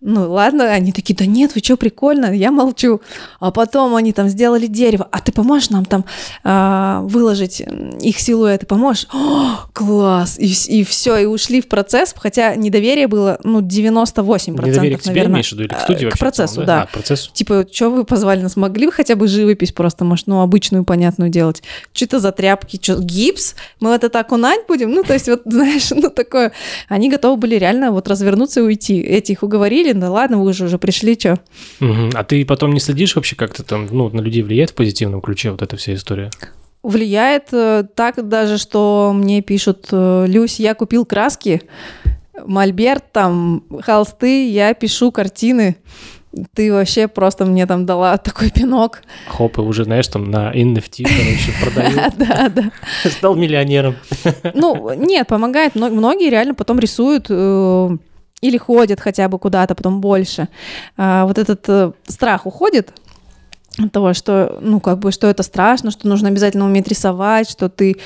[0.00, 3.00] Ну ладно, они такие, да нет, вы что, прикольно, я молчу.
[3.40, 6.04] А потом они там сделали дерево, а ты поможешь нам там
[6.44, 7.60] э, выложить
[8.00, 9.06] их силуэты, поможешь?
[9.12, 10.38] О, класс!
[10.38, 15.14] И, и все, и ушли в процесс, хотя недоверие было, ну, 98%, Недоверие к тебе,
[15.14, 15.34] наверное.
[15.34, 16.82] имеешь в виду, или к студии К вообще процессу, целом, да.
[16.82, 17.30] А, к процессу.
[17.32, 18.56] Типа, что вы позвали нас?
[18.56, 21.62] Могли бы хотя бы живопись просто, может, ну, обычную, понятную делать?
[21.92, 23.54] Что-то за тряпки, что гипс?
[23.80, 24.90] Мы вот это окунать будем?
[24.92, 26.52] Ну, то есть, вот, знаешь, ну, такое.
[26.88, 29.00] Они готовы были реально вот развернуться и уйти.
[29.00, 31.38] Этих уговорили, да ладно, вы уже уже пришли, что?
[31.80, 32.10] Угу.
[32.14, 35.50] А ты потом не следишь вообще как-то там, ну, на людей влияет в позитивном ключе
[35.50, 36.30] вот эта вся история?
[36.82, 41.62] Влияет э, так даже, что мне пишут, э, Люсь, я купил краски,
[42.44, 45.76] мольберт, там, холсты, я пишу картины.
[46.54, 49.02] Ты вообще просто мне там дала такой пинок.
[49.26, 52.12] Хоп, и уже, знаешь, там на NFT, короче, продаю.
[52.16, 52.70] Да, да.
[53.10, 53.96] Стал миллионером.
[54.54, 55.74] Ну, нет, помогает.
[55.74, 57.96] Многие реально потом рисуют э,
[58.46, 60.48] или ходят хотя бы куда-то потом больше,
[60.96, 62.92] а, вот этот э, страх уходит
[63.92, 67.96] того, что, ну, как бы, что это страшно, что нужно обязательно уметь рисовать, что ты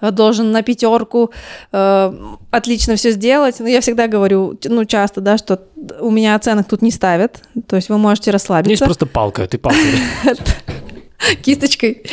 [0.00, 1.30] э, должен на пятерку
[1.72, 2.12] э,
[2.50, 3.60] отлично все сделать.
[3.60, 5.60] Но я всегда говорю, ну, часто, да, что
[6.00, 8.70] у меня оценок тут не ставят, то есть вы можете расслабиться.
[8.70, 10.00] Есть просто палка, ты палкой.
[11.42, 12.04] Кисточкой.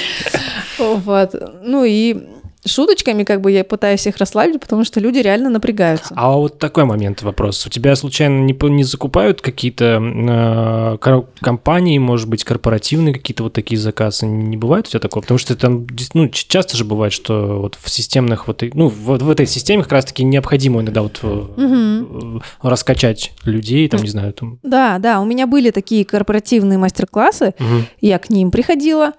[0.78, 1.36] Вот.
[1.64, 2.28] Ну и
[2.66, 6.14] шуточками как бы я пытаюсь их расслабить, потому что люди реально напрягаются.
[6.16, 7.66] А вот такой момент вопрос.
[7.66, 13.80] У тебя случайно не, не закупают какие-то э, компании, может быть, корпоративные какие-то вот такие
[13.80, 14.26] заказы?
[14.26, 15.22] Не бывает у тебя такого?
[15.22, 19.30] Потому что там, ну, часто же бывает, что вот в системных, вот, ну, вот в
[19.30, 22.42] этой системе как раз-таки необходимо иногда вот угу.
[22.62, 24.60] раскачать людей, там, не знаю, там.
[24.64, 27.86] Да, да, у меня были такие корпоративные мастер-классы, угу.
[28.02, 29.14] я к ним приходила,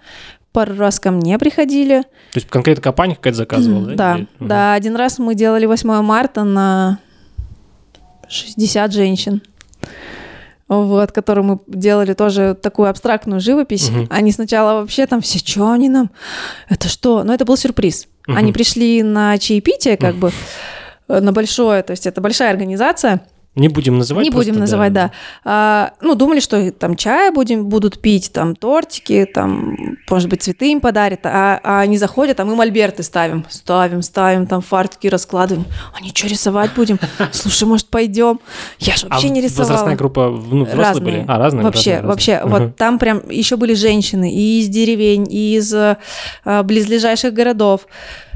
[0.57, 2.01] пару раз ко мне приходили.
[2.33, 3.95] То есть конкретно компания какая-то заказывала, да?
[3.95, 4.27] Да, Или...
[4.41, 4.73] да.
[4.73, 6.99] Один раз мы делали 8 марта на
[8.27, 9.43] 60 женщин.
[10.67, 13.91] Вот, которую мы делали тоже такую абстрактную живопись.
[13.91, 14.07] Угу.
[14.09, 16.11] Они сначала вообще там все, что они нам?
[16.71, 17.23] Это что?
[17.23, 18.09] Но это был сюрприз.
[18.27, 18.35] Угу.
[18.35, 20.21] Они пришли на чаепитие, как угу.
[20.21, 20.33] бы,
[21.09, 23.21] э, на большое, то есть это большая организация.
[23.57, 24.23] Не будем называть.
[24.23, 25.07] Не будем называть, да.
[25.07, 25.13] да.
[25.45, 30.73] А, ну, думали, что там чай будем, будут пить, там тортики, там, может быть, цветы
[30.73, 33.47] им подарят, а, а они заходят, а мы мольберты ставим.
[33.49, 35.67] Ставим, ставим, там фартуки раскладываем.
[35.99, 36.99] Они что, рисовать будем?
[37.33, 38.41] Слушай, может, пойдем?
[38.79, 39.71] Я же вообще а не рисовала.
[39.71, 41.05] возрастная группа, ну, взрослые разные.
[41.05, 41.25] были?
[41.27, 41.65] А, разные?
[41.65, 42.39] Вообще, разные, вообще.
[42.39, 42.61] Разные.
[42.61, 45.97] Вот там прям еще были женщины и из деревень, и из а,
[46.45, 47.87] близлежащих городов,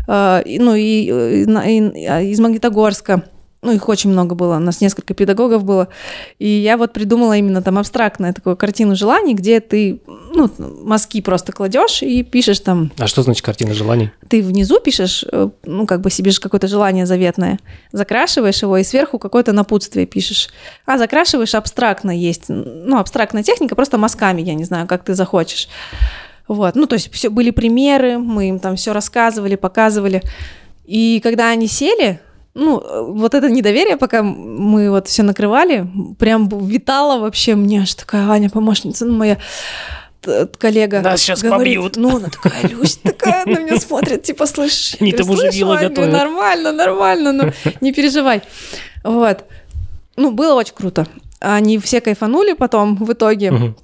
[0.09, 3.25] а, ну, и, и, и а, из Магнитогорска
[3.63, 5.89] ну, их очень много было, у нас несколько педагогов было,
[6.39, 11.53] и я вот придумала именно там абстрактную такую картину желаний, где ты, ну, мазки просто
[11.53, 12.91] кладешь и пишешь там...
[12.99, 14.11] А что значит картина желаний?
[14.29, 17.59] Ты внизу пишешь, э, ну, как бы себе же какое-то желание заветное,
[17.93, 20.49] закрашиваешь его и сверху какое-то напутствие пишешь.
[20.87, 25.69] А закрашиваешь абстрактно есть, ну, абстрактная техника, просто мазками, я не знаю, как ты захочешь.
[26.49, 30.23] Вот, ну, то есть все были примеры, мы им там все рассказывали, показывали.
[30.85, 32.21] И когда они сели,
[32.55, 35.87] ну, вот это недоверие, пока мы вот все накрывали,
[36.19, 39.39] прям витало вообще мне аж такая Аня, помощница, ну, моя
[40.59, 41.97] коллега Нас сейчас говорит, побьют.
[41.97, 45.01] Ну, она такая, Люсь такая на меня смотрит, типа, слышишь?
[45.01, 46.13] Не тому же вилла готовят.
[46.13, 48.43] Нормально, нормально, ну, не переживай.
[49.03, 49.45] Вот.
[50.17, 51.07] Ну, было очень круто.
[51.39, 53.75] Они все кайфанули потом в итоге.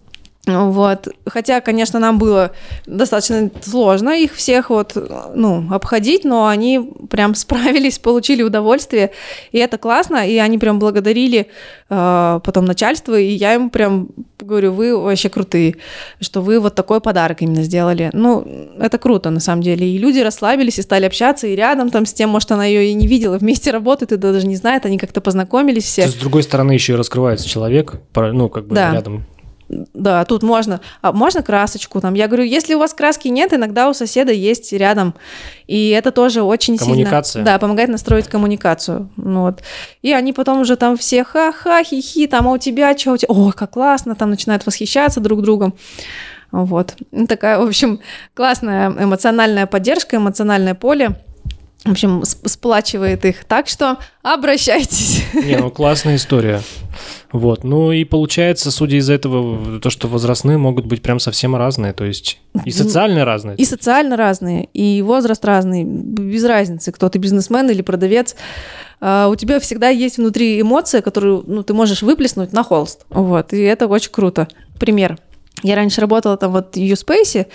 [0.46, 1.08] Вот.
[1.26, 2.52] Хотя, конечно, нам было
[2.86, 4.96] достаточно сложно их всех вот,
[5.34, 9.10] ну, обходить, но они прям справились, получили удовольствие,
[9.50, 11.48] и это классно, и они прям благодарили
[11.90, 14.08] э, потом начальство, и я им прям
[14.40, 15.76] говорю, вы вообще крутые,
[16.20, 18.10] что вы вот такой подарок именно сделали.
[18.12, 18.46] Ну,
[18.78, 19.88] это круто, на самом деле.
[19.88, 22.94] И люди расслабились и стали общаться, и рядом там с тем, может, она ее и
[22.94, 26.02] не видела, вместе работают, и даже не знает, они как-то познакомились все.
[26.02, 28.92] Есть, с другой стороны, еще и раскрывается человек, ну, как бы да.
[28.92, 29.24] рядом
[29.68, 32.14] да, тут можно, а можно красочку там.
[32.14, 35.14] Я говорю, если у вас краски нет, иногда у соседа есть рядом,
[35.66, 37.40] и это тоже очень Коммуникация.
[37.40, 39.08] сильно, да, помогает настроить коммуникацию.
[39.16, 39.62] Ну, вот.
[40.02, 43.32] И они потом уже там все ха-ха, хи-хи, там, а у тебя что, у тебя,
[43.32, 45.74] ой, как классно, там начинают восхищаться друг другом.
[46.52, 46.94] Вот.
[47.28, 48.00] Такая, в общем,
[48.34, 51.16] классная эмоциональная поддержка, эмоциональное поле.
[51.86, 53.44] В общем, сплачивает их.
[53.44, 55.24] Так что обращайтесь.
[55.34, 56.60] Не, ну классная история.
[57.32, 57.64] Вот.
[57.64, 62.04] Ну и получается, судя из этого, то, что возрастные могут быть прям совсем разные, то
[62.04, 63.56] есть и социально разные.
[63.56, 68.36] И социально разные, и возраст разный, без разницы, кто ты бизнесмен или продавец.
[69.00, 73.04] А, у тебя всегда есть внутри эмоция, которую ну, ты можешь выплеснуть на холст.
[73.10, 74.48] Вот, и это очень круто.
[74.78, 75.18] Пример.
[75.62, 77.46] Я раньше работала там вот в U-Space.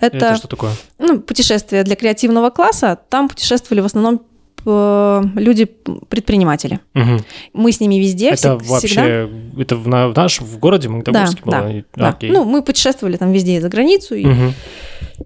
[0.00, 0.72] Это, это что такое?
[0.98, 2.98] Ну, путешествие для креативного класса.
[3.08, 4.22] Там путешествовали в основном
[4.66, 6.80] э, люди-предприниматели.
[6.94, 7.24] Угу.
[7.54, 9.62] Мы с ними везде Это всег, вообще, всегда.
[9.62, 11.84] это в, на, в наш, в городе Магнитогорске да, было?
[11.94, 12.26] Да, да.
[12.28, 14.52] Ну, мы путешествовали там везде и за границу, и, угу.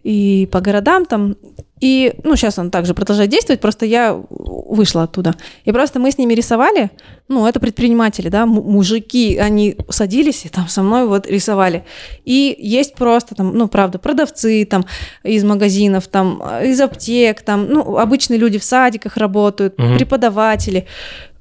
[0.04, 1.36] и по городам там.
[1.80, 5.34] И, ну, сейчас он также продолжает действовать, просто я вышла оттуда.
[5.64, 6.90] И просто мы с ними рисовали,
[7.28, 11.84] ну, это предприниматели, да, мужики, они садились и там со мной вот рисовали.
[12.24, 14.84] И есть просто там, ну, правда, продавцы там
[15.22, 19.96] из магазинов, там, из аптек, там, ну, обычные люди в садиках работают, угу.
[19.96, 20.86] преподаватели,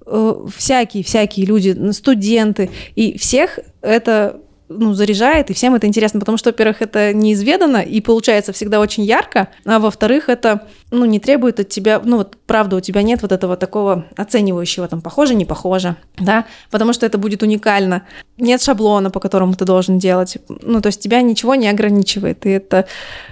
[0.06, 2.70] э, всякие, всякие люди, студенты.
[2.96, 8.02] И всех это ну, заряжает, и всем это интересно, потому что, во-первых, это неизведанно, и
[8.02, 12.76] получается всегда очень ярко, а во-вторых, это, ну, не требует от тебя, ну, вот, правда,
[12.76, 17.18] у тебя нет вот этого такого оценивающего, там, похоже, не похоже, да, потому что это
[17.18, 18.04] будет уникально.
[18.38, 22.50] Нет шаблона, по которому ты должен делать, ну, то есть тебя ничего не ограничивает, и
[22.50, 22.86] это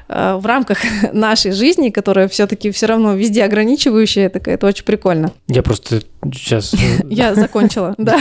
[0.09, 0.79] э, в рамках
[1.13, 5.31] нашей жизни, которая все-таки все равно везде ограничивающая, это, это очень прикольно.
[5.47, 6.01] Я просто
[6.33, 6.73] сейчас...
[6.73, 6.77] Э,
[7.09, 8.19] Я закончила, да,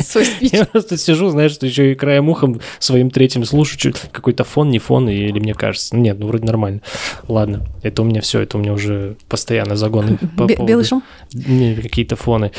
[0.00, 0.52] свой спич.
[0.52, 4.78] Я просто сижу, знаешь, что еще и краем ухом своим третьим слушаю, какой-то фон, не
[4.78, 5.96] фон, или мне кажется.
[5.96, 6.80] Нет, ну вроде нормально.
[7.28, 10.18] Ладно, это у меня все, это у меня уже постоянно загоны.
[10.36, 11.02] По Белый шум?
[11.32, 12.52] Не, какие-то фоны.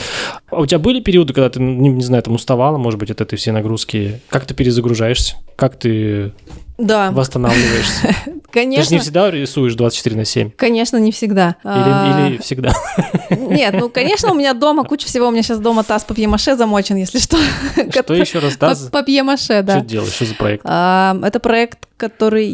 [0.49, 3.21] А у тебя были периоды, когда ты, не, не знаю, там уставала, может быть, от
[3.21, 4.21] этой всей нагрузки?
[4.30, 5.36] Как ты перезагружаешься?
[5.55, 6.32] Как ты
[6.78, 7.11] да.
[7.11, 8.15] восстанавливаешься?
[8.51, 8.84] Конечно.
[8.84, 10.51] Ты же не всегда рисуешь 24 на 7?
[10.51, 11.55] Конечно, не всегда.
[11.63, 12.28] Или, а...
[12.30, 12.73] или всегда?
[13.30, 15.28] Нет, ну, конечно, у меня дома куча всего.
[15.28, 17.38] У меня сейчас дома таз папье-маше замочен, если что.
[17.91, 18.89] Что еще раз таз?
[18.91, 19.78] Папье-маше, да.
[19.80, 20.13] Что делаешь?
[20.13, 20.61] Что за проект?
[20.65, 22.53] А, это проект, который...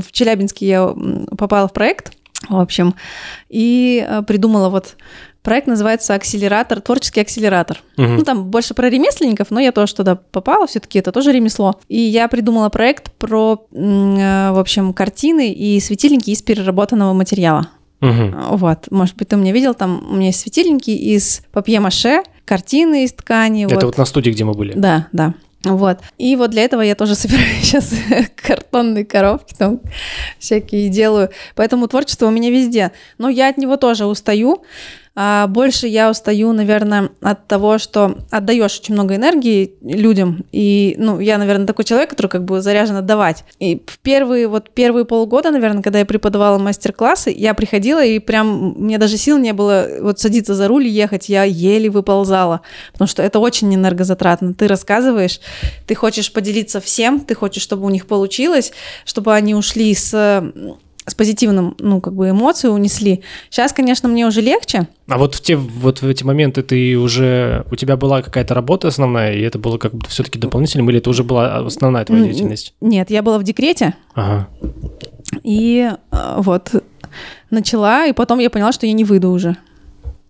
[0.00, 0.94] В Челябинске я
[1.36, 2.12] попала в проект,
[2.48, 2.94] в общем,
[3.48, 4.96] и а, придумала вот
[5.42, 7.82] Проект называется «Акселератор», творческий акселератор.
[7.98, 8.06] Угу.
[8.06, 11.80] Ну, там больше про ремесленников, но я тоже туда попала, все таки это тоже ремесло.
[11.88, 17.68] И я придумала проект про, э, в общем, картины и светильники из переработанного материала.
[18.00, 18.56] Угу.
[18.56, 23.12] Вот, может быть, ты меня видел, там у меня есть светильники из папье-маше, картины из
[23.12, 23.64] ткани.
[23.64, 23.84] Это вот.
[23.84, 24.74] вот на студии, где мы были?
[24.74, 25.34] Да, да.
[25.64, 25.98] Вот.
[26.18, 27.92] И вот для этого я тоже собираю сейчас
[28.36, 29.80] картонные коробки, там
[30.38, 31.30] всякие делаю.
[31.54, 32.92] Поэтому творчество у меня везде.
[33.18, 34.64] Но я от него тоже устаю.
[35.14, 40.46] А больше я устаю, наверное, от того, что отдаешь очень много энергии людям.
[40.52, 43.44] И, ну, я, наверное, такой человек, который как бы заряжен отдавать.
[43.58, 48.74] И в первые, вот первые полгода, наверное, когда я преподавала мастер-классы, я приходила, и прям
[48.78, 51.28] мне даже сил не было вот садиться за руль и ехать.
[51.28, 54.54] Я еле выползала, потому что это очень энергозатратно.
[54.54, 55.40] Ты рассказываешь,
[55.86, 58.72] ты хочешь поделиться всем, ты хочешь, чтобы у них получилось,
[59.04, 60.42] чтобы они ушли с
[61.06, 63.22] с позитивным, ну, как бы эмоции унесли.
[63.50, 64.86] Сейчас, конечно, мне уже легче.
[65.08, 68.88] А вот в те, вот в эти моменты ты уже, у тебя была какая-то работа
[68.88, 72.74] основная, и это было как бы все-таки дополнительным, или это уже была основная твоя деятельность?
[72.80, 73.94] Нет, я была в декрете.
[74.14, 74.48] Ага.
[75.42, 76.70] И а, вот
[77.50, 79.56] начала, и потом я поняла, что я не выйду уже.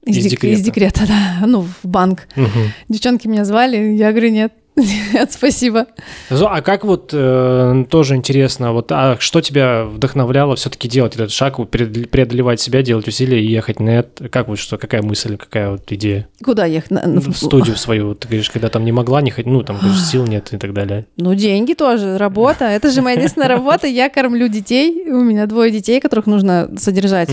[0.05, 0.55] Из, из, декрета.
[0.55, 2.29] из декрета, да, ну, в банк.
[2.37, 2.49] Угу.
[2.89, 5.87] Девчонки меня звали, я говорю, нет, нет, спасибо.
[6.31, 11.57] А как вот э, тоже интересно, вот а что тебя вдохновляло все-таки делать этот шаг,
[11.69, 14.31] преодолевать себя, делать усилия и ехать на это?
[14.31, 16.27] Как вот что, какая мысль, какая вот идея?
[16.43, 16.91] Куда ехать?
[16.91, 20.27] В студию свою, ты говоришь, когда там не могла, не хоть, ну там говоришь, сил
[20.27, 21.07] нет и так далее.
[21.19, 25.71] Ну деньги тоже, работа, это же моя единственная работа, я кормлю детей, у меня двое
[25.71, 27.29] детей, которых нужно содержать.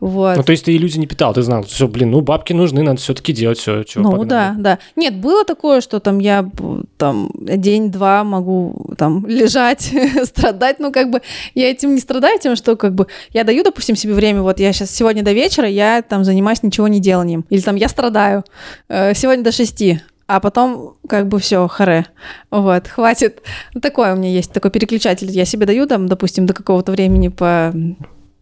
[0.00, 0.36] Вот.
[0.38, 3.00] Ну, то есть ты иллюзий не питал, ты знал, все, блин, ну, бабки нужны, надо
[3.00, 4.28] все-таки делать все, что Ну, погнали.
[4.28, 4.78] да, да.
[4.96, 6.48] Нет, было такое, что там я
[6.96, 9.92] там день-два могу там лежать,
[10.24, 11.20] страдать, ну, как бы
[11.54, 14.72] я этим не страдаю, тем, что как бы я даю, допустим, себе время, вот я
[14.72, 18.44] сейчас сегодня до вечера, я там занимаюсь ничего не деланием, или там я страдаю,
[18.88, 22.06] э, сегодня до шести, а потом как бы все, харе.
[22.50, 23.42] Вот, хватит.
[23.82, 25.28] Такое у меня есть, такой переключатель.
[25.30, 27.74] Я себе даю там, допустим, до какого-то времени по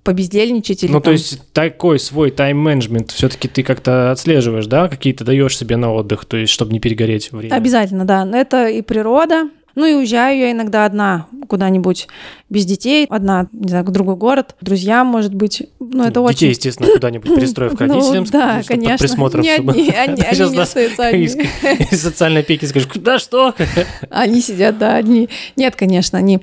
[0.09, 1.02] побездельничать или Ну, там...
[1.02, 6.24] то есть такой свой тайм-менеджмент все-таки ты как-то отслеживаешь, да, какие-то даешь себе на отдых,
[6.24, 7.54] то есть чтобы не перегореть время?
[7.54, 8.26] Обязательно, да.
[8.32, 12.08] Это и природа, ну и уезжаю я иногда одна куда-нибудь
[12.50, 15.62] без детей, одна, не знаю, в другой город, друзьям, может быть.
[15.80, 16.34] Ну, это очень...
[16.34, 18.24] Детей, естественно, куда-нибудь пристроив к родителям.
[18.24, 18.98] Ну, да, чтобы под конечно.
[18.98, 21.24] присмотром, Не чтобы- одни, они, они не остаются одни.
[21.24, 23.54] из, из социальной опеки скажешь, куда что?
[24.10, 25.28] Они сидят, да, одни.
[25.56, 26.40] Нет, конечно, они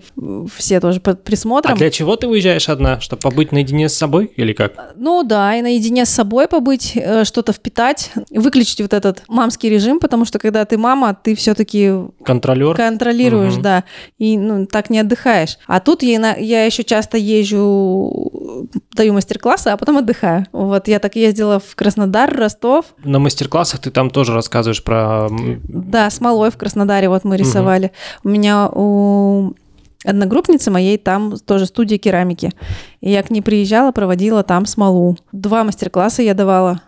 [0.56, 1.74] все тоже под присмотром.
[1.74, 3.00] А для чего ты уезжаешь одна?
[3.00, 4.94] Чтобы побыть наедине с собой или как?
[4.96, 10.00] Ну да, и наедине с собой побыть, э, что-то впитать, выключить вот этот мамский режим,
[10.00, 11.92] потому что когда ты мама, ты все-таки
[12.24, 12.76] Контролер?
[13.26, 13.62] Контролируешь, Мгм.
[13.62, 13.84] да,
[14.18, 15.58] и ну, так не отдыхаешь.
[15.68, 18.32] А тут я, я еще часто езжу,
[18.94, 20.46] даю мастер-классы, а потом отдыхаю.
[20.52, 25.28] Вот я так ездила в Краснодар, Ростов, На мастер-классах ты там тоже рассказываешь про...
[25.68, 27.92] да, смолой в Краснодаре вот мы рисовали.
[28.24, 29.54] У меня у
[30.04, 32.52] одногруппницы моей там тоже студия керамики.
[33.06, 35.16] И я к ней приезжала, проводила там смолу.
[35.32, 36.82] Два мастер-класса я давала.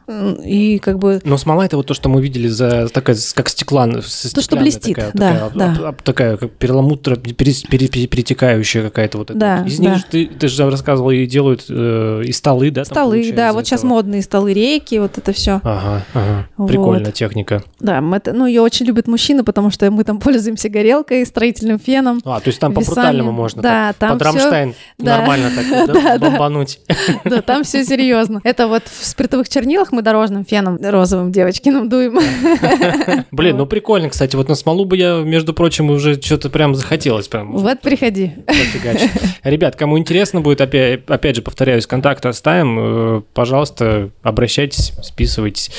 [0.43, 4.01] И как бы Но смола это вот то, что мы видели за такая, как стеклан,
[4.01, 5.72] То, что блестит, такая, да, такая, да.
[5.74, 9.39] об- об- такая как перламутр, пере- пере- пере- перетекающая какая-то вот эта.
[9.39, 9.68] Да, вот.
[9.68, 9.97] Из них да.
[9.97, 12.84] же ты, ты же рассказывал, и делают э, и столы, да?
[12.84, 13.91] столы, да, вот из сейчас этого?
[13.93, 15.61] модные столы рейки, вот это все.
[15.63, 16.47] Ага, ага.
[16.57, 16.68] Вот.
[16.68, 17.61] Прикольная техника.
[17.80, 21.78] Да, мы это, ну, ее очень любят мужчины, потому что мы там пользуемся горелкой, строительным
[21.78, 22.22] феном.
[22.26, 22.95] А, то есть там по Весами.
[22.95, 23.61] брутальному можно.
[23.61, 25.18] Да, так, там Под всё- Рамштайн да.
[25.20, 26.80] нормально так да, Да, бомбануть.
[27.26, 28.39] Да, там все серьезно.
[28.43, 32.20] Это вот в спиртовых чернилах мы дорожным феном розовым девочкиным дуем.
[33.32, 34.36] Блин, ну прикольно, кстати.
[34.36, 37.28] Вот на смолу бы я, между прочим, уже что-то прям захотелось.
[37.28, 38.32] Прям Вот приходи.
[39.43, 42.78] Ребят, кому интересно будет, опять, опять же, повторяюсь, контакты оставим.
[42.80, 45.72] э, Пожалуйста, обращайтесь, списывайтесь.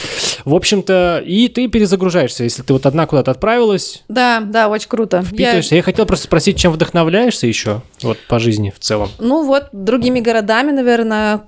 [0.44, 2.44] В общем-то, и ты перезагружаешься.
[2.44, 5.18] Если ты вот одна куда-то отправилась, Да, да, очень круто.
[5.18, 5.76] Я- впитываешься.
[5.76, 9.08] Я хотел просто спросить, чем вдохновляешься еще вот по жизни в целом.
[9.18, 11.42] Ну вот, другими городами, наверное,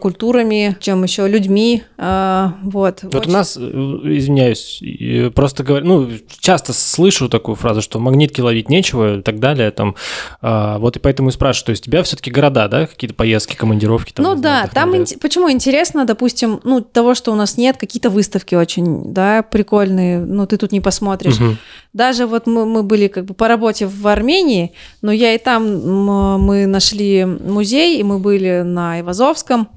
[0.00, 1.82] культурами, чем еще людьми.
[2.00, 3.00] а, вот.
[3.02, 6.08] Вот Очень- у нас, э, извиняюсь, э, просто говорю, ну,
[6.40, 9.96] часто слышу такую фразу, что магнитки ловить нечего и так далее, там,
[10.40, 13.56] а, вот и поэтому и спрашиваю, то есть у тебя все-таки города, да, какие-то поездки,
[13.56, 14.12] командировки?
[14.12, 17.56] Там, ну не знаю, да, там ин- почему интересно, допустим, ну того, что у нас
[17.56, 21.38] нет, какие-то выставки очень, да, прикольные, ну ты тут не посмотришь.
[21.40, 21.58] Мгм.
[21.92, 24.72] Даже вот мы, мы были как бы по работе в Армении,
[25.02, 29.68] но я и там мы нашли музей, и мы были на Ивазовском.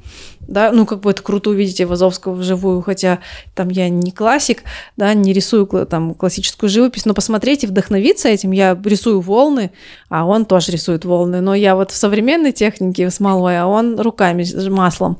[0.48, 3.20] Да, ну как бы это круто увидеть Ивазовского вживую, хотя
[3.54, 4.64] там я не классик,
[4.98, 8.52] да, не рисую там классическую живопись, но посмотреть и вдохновиться этим.
[8.52, 9.72] Я рисую волны,
[10.10, 14.44] а он тоже рисует волны, но я вот в современной технике смолой, а он руками
[14.44, 15.18] с маслом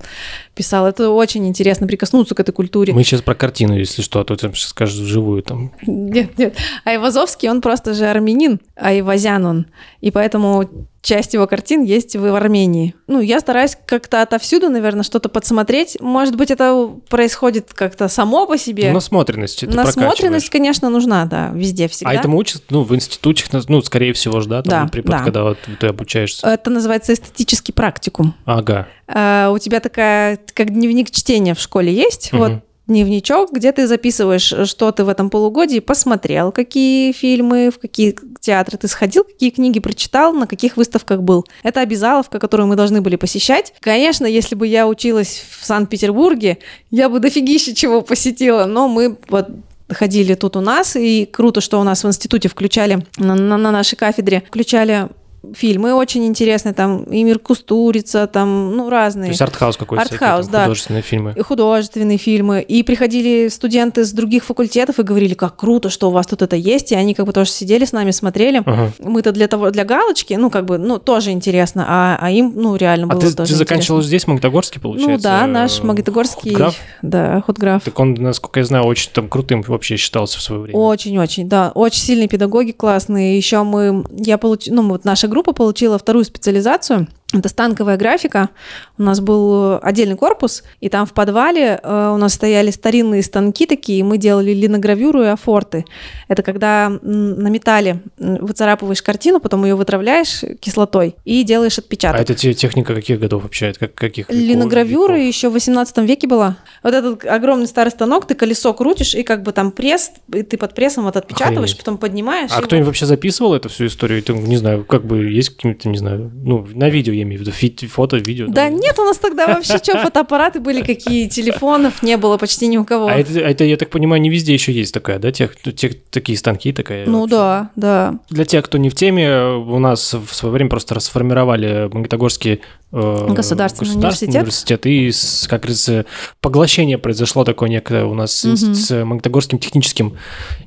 [0.54, 0.88] писал.
[0.88, 2.94] Это очень интересно прикоснуться к этой культуре.
[2.94, 5.72] Мы сейчас про картину, если что, а то ты сейчас скажешь вживую там.
[5.86, 6.56] Нет, нет.
[6.84, 9.66] А Ивазовский, он просто же армянин, а Ивазян он.
[10.02, 10.70] И поэтому
[11.02, 12.94] часть его картин есть в Армении.
[13.08, 15.98] Ну, я стараюсь как-то отовсюду, наверное, что-то подсмотреть.
[16.00, 18.92] Может быть, это происходит как-то само по себе.
[18.92, 19.62] Насмотренность.
[19.62, 22.12] ты Насмотренность, конечно, нужна, да, везде, всегда.
[22.12, 25.24] А этому учат, ну, в институте, ну, скорее всего же, да, там, Да, препод, да.
[25.24, 26.48] когда вот ты обучаешься.
[26.48, 28.36] Это называется эстетический практикум.
[28.46, 28.88] Ага.
[29.08, 32.40] А, у тебя такая, как дневник чтения в школе есть, Мгм.
[32.42, 32.52] вот
[32.88, 38.78] дневничок, где ты записываешь, что ты в этом полугодии посмотрел, какие фильмы, в какие театры
[38.78, 41.46] ты сходил, какие книги прочитал, на каких выставках был.
[41.64, 43.74] Это обязаловка, которую мы должны были посещать.
[43.80, 46.58] Конечно, если бы я училась в Санкт-Петербурге,
[46.90, 49.48] я бы дофигища чего посетила, но мы вот
[49.90, 53.72] ходили тут у нас, и круто, что у нас в институте включали, на, на- на
[53.72, 55.08] нашей кафедре включали
[55.56, 59.26] фильмы очень интересные, там и «Мир Кустурица», там, ну, разные.
[59.26, 60.64] То есть артхаус какой-то, Артхаус, да.
[60.64, 61.34] художественные фильмы.
[61.36, 62.62] И художественные фильмы.
[62.62, 66.56] И приходили студенты с других факультетов и говорили, как круто, что у вас тут это
[66.56, 66.92] есть.
[66.92, 68.62] И они как бы тоже сидели с нами, смотрели.
[68.66, 68.92] Ага.
[69.00, 72.76] Мы-то для того, для галочки, ну, как бы, ну, тоже интересно, а, а им, ну,
[72.76, 74.08] реально А было ты, тоже ты заканчивала интересно.
[74.08, 75.12] здесь, в Магнитогорске, получается?
[75.12, 76.76] Ну да, наш э, Магнитогорский, Худграф?
[77.02, 77.84] да, худграф.
[77.84, 80.78] Так он, насколько я знаю, очень там крутым вообще считался в свое время.
[80.80, 83.38] Очень-очень, да, очень сильные педагоги классные.
[83.38, 87.08] Еще мы, я получ, ну вот наша группа получила вторую специализацию.
[87.34, 88.50] Это станковая графика.
[88.98, 93.66] У нас был отдельный корпус, и там в подвале э, у нас стояли старинные станки
[93.66, 95.86] такие, и мы делали линогравюру и афорты.
[96.28, 102.20] Это когда на металле выцарапываешь картину, потом ее вытравляешь кислотой и делаешь отпечаток.
[102.20, 103.68] А это те- техника каких годов вообще?
[103.68, 105.28] Это как, каких веков- Линогравюра веков?
[105.28, 106.58] еще в 18 веке была.
[106.84, 110.58] Вот этот огромный старый станок, ты колесо крутишь, и как бы там пресс, и ты
[110.58, 111.78] под прессом вот отпечатываешь, Охренеть.
[111.78, 112.52] потом поднимаешь.
[112.54, 114.22] А кто-нибудь вообще записывал эту всю историю?
[114.22, 117.42] Ты, не знаю, как бы есть какие-то, не знаю, ну, на видео я имею в
[117.42, 118.48] виду, фи- фото, видео.
[118.48, 118.76] Да там.
[118.80, 122.86] нет, у нас тогда вообще что, фотоаппараты были какие, телефонов не было почти ни у
[122.86, 123.08] кого.
[123.08, 126.38] А это, это, я так понимаю, не везде еще есть такая, да, тех, тех- такие
[126.38, 127.06] станки, такая.
[127.06, 127.36] Ну вообще?
[127.36, 128.20] да, да.
[128.30, 132.62] Для тех, кто не в теме, у нас в свое время просто расформировали Магнитогорский
[132.92, 134.36] э, Государственный университет.
[134.36, 134.86] университет.
[134.86, 136.06] И, с, как говорится,
[136.42, 138.56] поглощение произошло такое некое у нас Мгм.
[138.76, 140.18] с, Магнитогорским техническим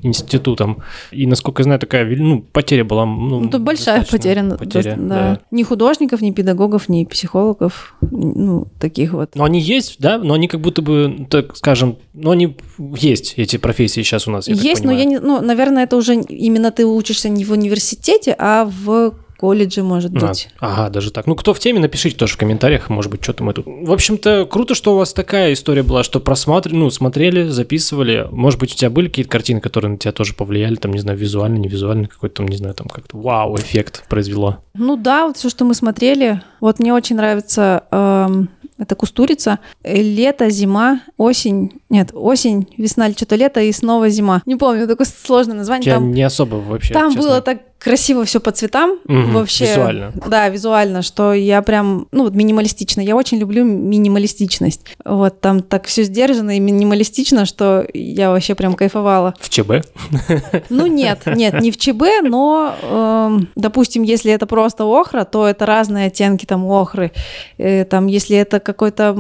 [0.03, 0.83] институтом.
[1.11, 3.07] И, насколько я знаю, такая ну, потеря была.
[3.07, 5.41] Ну, Ну, большая потеря, ну, потеря, то- да.
[5.51, 9.35] Ни художников, ни педагогов, ни психологов, ну, таких вот.
[9.35, 12.57] Но они есть, да, но они как будто бы, так скажем, ну, они
[12.97, 16.15] есть, эти профессии сейчас у нас, я Есть, но я не, ну, наверное, это уже
[16.15, 20.49] именно ты учишься не в университете, а в колледже, может А, быть.
[20.59, 21.27] ага, даже так.
[21.27, 23.67] Ну, кто в теме, напишите тоже в комментариях, может быть, что-то мы тут...
[23.67, 28.27] В общем-то, круто, что у вас такая история была, что просматривали, ну, смотрели, записывали.
[28.31, 31.19] Может быть, у тебя были какие-то картины, которые на тебя тоже повлияли, там, не знаю,
[31.19, 34.59] визуально, не визуально, какой-то там, не знаю, там как-то вау-эффект произвело.
[34.75, 36.43] Ну да, вот все, что мы смотрели.
[36.61, 39.61] Вот мне очень нравится эм, это Кустурица.
[39.85, 41.81] Лето, зима, осень.
[41.91, 44.43] Нет, осень, весна или что-то лето и снова зима.
[44.47, 45.87] Не помню, такое сложное название.
[45.91, 47.23] Я Там, не особо вообще, там честно.
[47.23, 48.99] было так красиво все по цветам.
[49.05, 49.67] Мгм, вообще.
[49.67, 50.13] визуально.
[50.27, 53.03] Да, визуально, что я прям, ну вот минималистично.
[53.03, 54.81] Я очень люблю минималистичность.
[55.05, 59.35] Вот там так все сдержанно и минималистично, что я вообще прям кайфовала.
[59.39, 59.87] В ЧБ?
[60.71, 65.67] Ну нет, нет, не в ЧБ, но, эм, допустим, если это просто охра, то это
[65.67, 67.13] разные оттенки там охры.
[67.59, 69.15] Э, там, если это какой-то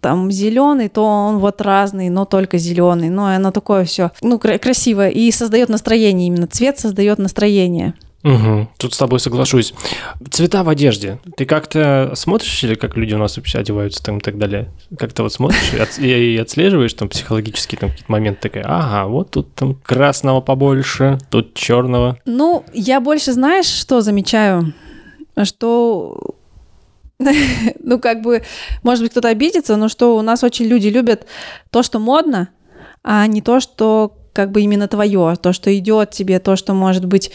[0.00, 3.10] там зеленый, то он вот разный, но только зеленый.
[3.10, 6.46] Ну, и оно такое все, ну, кра- красиво и создает настроение именно.
[6.46, 7.94] Цвет создает настроение.
[8.24, 9.72] Угу, тут с тобой соглашусь.
[10.30, 11.20] Цвета в одежде.
[11.36, 14.70] Ты как-то смотришь или как люди у нас вообще одеваются там и так далее?
[14.98, 19.30] Как-то вот смотришь и, от- и отслеживаешь там психологически там какие-то моменты такая, ага, вот
[19.30, 22.18] тут там красного побольше, тут черного.
[22.24, 24.74] Ну, я больше, знаешь, что замечаю?
[25.44, 26.34] Что
[27.80, 28.42] ну, как бы,
[28.82, 31.26] может быть, кто-то обидится, но что у нас очень люди любят
[31.70, 32.48] то, что модно,
[33.04, 37.04] а не то, что как бы именно твое, то, что идет тебе, то, что может
[37.04, 37.32] быть,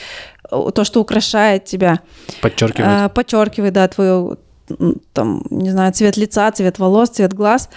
[0.49, 1.99] э, то, что украшает тебя,
[2.41, 2.89] Подчеркивает.
[2.89, 4.37] а, подчеркивает, да, твою,
[5.11, 7.69] там, не знаю, цвет лица, цвет волос, цвет глаз.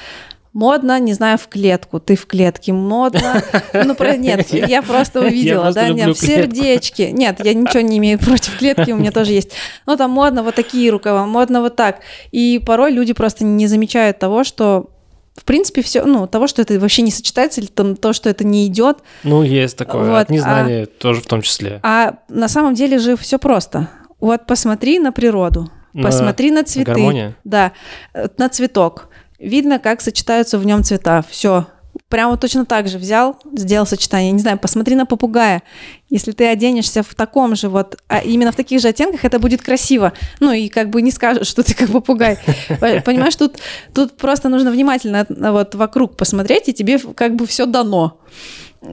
[0.53, 1.99] Модно, не знаю, в клетку.
[1.99, 2.73] Ты в клетке.
[2.73, 3.43] Модно.
[3.75, 4.17] Ну, про...
[4.17, 7.11] нет, Я- просто увидела, да, нет, в сердечке.
[7.11, 9.51] Нет, я ничего не имею против клетки, у меня тоже есть.
[9.87, 11.99] Ну, там модно вот такие рукава, модно вот так.
[12.31, 14.91] И порой люди просто не замечают того, что
[15.37, 18.45] в принципе, все, ну, того, что это вообще не сочетается, или там, то, что это
[18.45, 18.99] не идет.
[19.23, 20.09] Ну, есть такое.
[20.11, 21.81] вот, От незнания тоже в том числе.
[21.83, 23.89] А на самом деле же все просто.
[24.19, 26.91] Вот посмотри на природу, На посмотри на цветы.
[26.91, 27.37] гармония?
[27.45, 27.73] Да,
[28.15, 29.09] э, на цветок.
[29.39, 31.23] Видно, как сочетаются в нем цвета.
[31.29, 31.67] Все.
[32.09, 34.31] Прямо точно так же взял, сделал сочетание.
[34.31, 35.63] Не знаю, посмотри на попугая.
[36.09, 39.61] Если ты оденешься в таком же вот, а именно в таких же оттенках, это будет
[39.61, 40.13] красиво.
[40.39, 42.39] Ну и как бы не скажешь, что ты как попугай.
[42.81, 43.57] По- Понимаешь, тут,
[43.93, 48.21] тут просто нужно внимательно вот вокруг посмотреть, и тебе как бы все дано.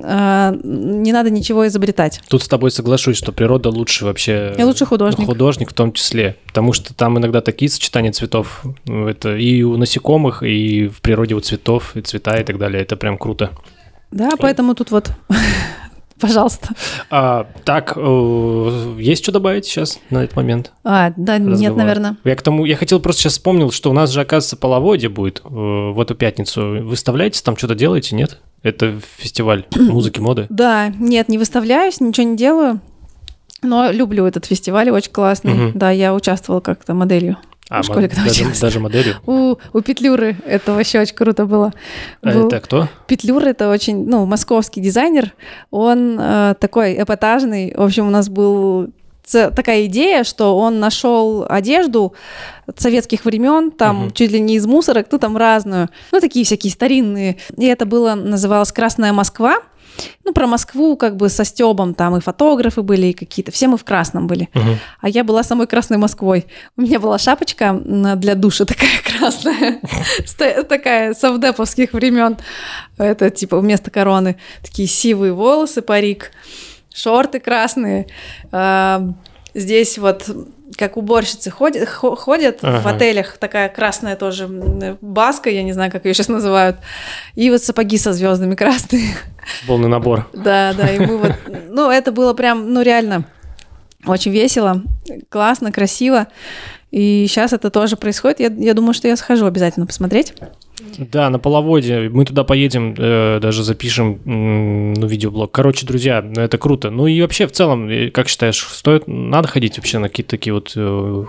[0.03, 2.21] А, Не надо ничего изобретать.
[2.27, 4.53] Тут с тобой соглашусь, что природа лучше вообще...
[4.57, 5.25] И лучше художник.
[5.25, 6.37] Художник в том числе.
[6.47, 8.63] Потому что там иногда такие сочетания цветов.
[8.85, 12.81] Это и у насекомых, и в природе у цветов, и цвета, и так далее.
[12.81, 13.51] Это прям круто.
[14.11, 15.09] Да, поэтому тут вот,
[16.19, 16.69] пожалуйста.
[17.09, 20.71] А, так, э, есть что добавить сейчас на этот момент?
[20.83, 21.77] А, да, нет, разговора?
[21.79, 22.17] наверное.
[22.23, 25.41] Я к тому, я хотел просто сейчас вспомнил, что у нас же, оказывается, половодье будет
[25.43, 26.83] э, в эту пятницу.
[26.83, 28.39] Выставляете там, что-то делаете, нет?
[28.63, 30.47] Это фестиваль музыки, моды.
[30.49, 32.79] Да, нет, не выставляюсь, ничего не делаю.
[33.61, 35.53] Но люблю этот фестиваль, очень классный.
[35.53, 35.71] Мгм.
[35.77, 37.37] Да, я участвовала как-то моделью.
[37.69, 38.59] А, в школе, когда даже, училась.
[38.59, 39.15] даже моделью.
[39.25, 41.73] У, у Петлюры это вообще очень круто было.
[42.21, 42.89] А Был- это кто?
[43.07, 45.33] Петлюра это очень, ну, московский дизайнер.
[45.71, 47.73] Он э, такой эпатажный.
[47.75, 48.89] В общем, у нас был
[49.29, 52.13] такая идея, что он нашел одежду
[52.77, 54.11] советских времен, там Мгм.
[54.11, 57.37] чуть ли не из мусорок, ну там разную, ну такие всякие старинные.
[57.57, 59.57] И это было называлось Красная Москва.
[60.25, 63.51] Ну, про Москву как бы со Стебом, там и фотографы были, и какие-то.
[63.51, 64.49] Все мы в красном были.
[64.55, 64.79] Мгм.
[65.01, 66.47] А я была самой красной Москвой.
[66.75, 69.79] У меня была шапочка для душа такая красная,
[70.67, 72.37] такая совдеповских времен.
[72.97, 74.37] Это типа вместо короны.
[74.63, 76.31] Такие сивые волосы, парик,
[76.93, 78.07] шорты красные.
[78.51, 79.01] А,
[79.55, 80.27] Здесь вот
[80.77, 82.89] как уборщицы ходят, хо- ходят в Ага.
[82.95, 84.47] отелях, такая красная тоже
[84.99, 86.77] баска, я не знаю, как ее сейчас называют,
[87.35, 89.13] и вот сапоги со звездами красные.
[89.67, 90.27] Полный набор.
[90.33, 91.33] Да, да, и мы вот,
[91.69, 93.25] ну, это было прям, ну, реально
[94.07, 94.81] очень весело,
[95.29, 96.25] классно, красиво.
[96.89, 98.39] И сейчас это тоже происходит.
[98.39, 100.33] Я, я думаю, что я схожу обязательно посмотреть.
[100.97, 102.09] Да, на половодье.
[102.09, 105.51] Мы туда поедем, э, даже запишем м, ну, видеоблог.
[105.51, 106.89] Короче, друзья, это круто.
[106.89, 110.53] Ну и вообще, в целом, э, как считаешь, стоит, надо ходить вообще на какие-то такие
[110.53, 111.25] вот э,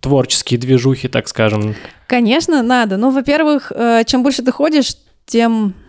[0.00, 1.74] творческие движухи, так скажем?
[2.06, 2.96] Конечно, надо.
[2.96, 4.94] Ну, во-первых, э, чем больше ты ходишь,
[5.26, 5.87] тем э,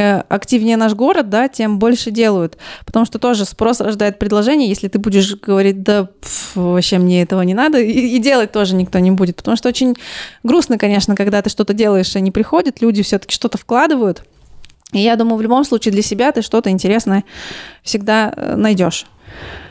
[0.00, 2.58] активнее наш город, да, тем больше делают.
[2.84, 4.68] Потому что тоже спрос рождает предложение.
[4.68, 8.74] Если ты будешь говорить, да, пф, вообще мне этого не надо, и, и делать тоже
[8.74, 9.36] никто не будет.
[9.36, 9.96] Потому что очень
[10.42, 14.24] грустно, конечно, когда ты что-то делаешь, и не приходят, люди все-таки что-то вкладывают.
[14.92, 17.24] И я думаю, в любом случае для себя ты что-то интересное
[17.82, 19.06] всегда э, найдешь.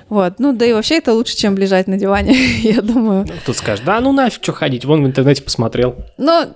[0.10, 0.40] Вот.
[0.40, 3.26] Ну, да и вообще это лучше, чем лежать на диване, я думаю.
[3.28, 5.96] Ну, Тут скажешь, да ну нафиг, что ходить, вон в интернете посмотрел.
[6.18, 6.48] Но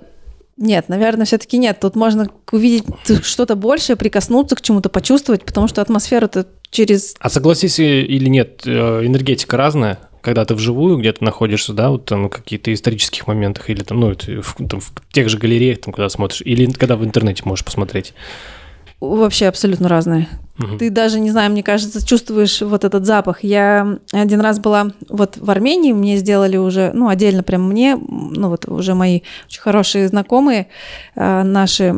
[0.57, 1.79] нет, наверное, все-таки нет.
[1.81, 2.85] Тут можно увидеть
[3.23, 7.15] что-то большее, прикоснуться к чему-то, почувствовать, потому что атмосфера-то через...
[7.19, 12.05] А согласись э, или нет, э, энергетика разная, когда ты вживую где-то находишься, да, вот
[12.05, 15.93] там какие-то исторических моментах, или там, ну, это в, там, в тех же галереях, там,
[15.93, 18.13] когда смотришь, или когда в интернете можешь посмотреть.
[19.09, 20.27] Вообще абсолютно разные.
[20.57, 20.77] Мгм.
[20.77, 23.43] Ты даже, не знаю, мне кажется, чувствуешь вот этот запах.
[23.43, 28.49] Я один раз была вот в Армении, мне сделали уже, ну, отдельно прям мне, ну,
[28.49, 30.67] вот уже мои очень хорошие знакомые,
[31.15, 31.95] э, наши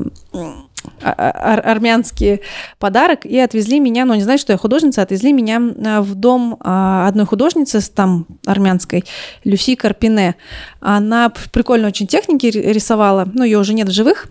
[1.02, 2.40] а- а- ар- армянские
[2.80, 6.58] подарок и отвезли меня, ну, не знаю, что я художница, отвезли меня э, в дом
[6.62, 9.04] а, одной художницы там армянской,
[9.44, 10.36] Люси Карпине.
[10.80, 14.28] Она прикольно очень техники ри- рисовала, ну, ее уже нет в живых,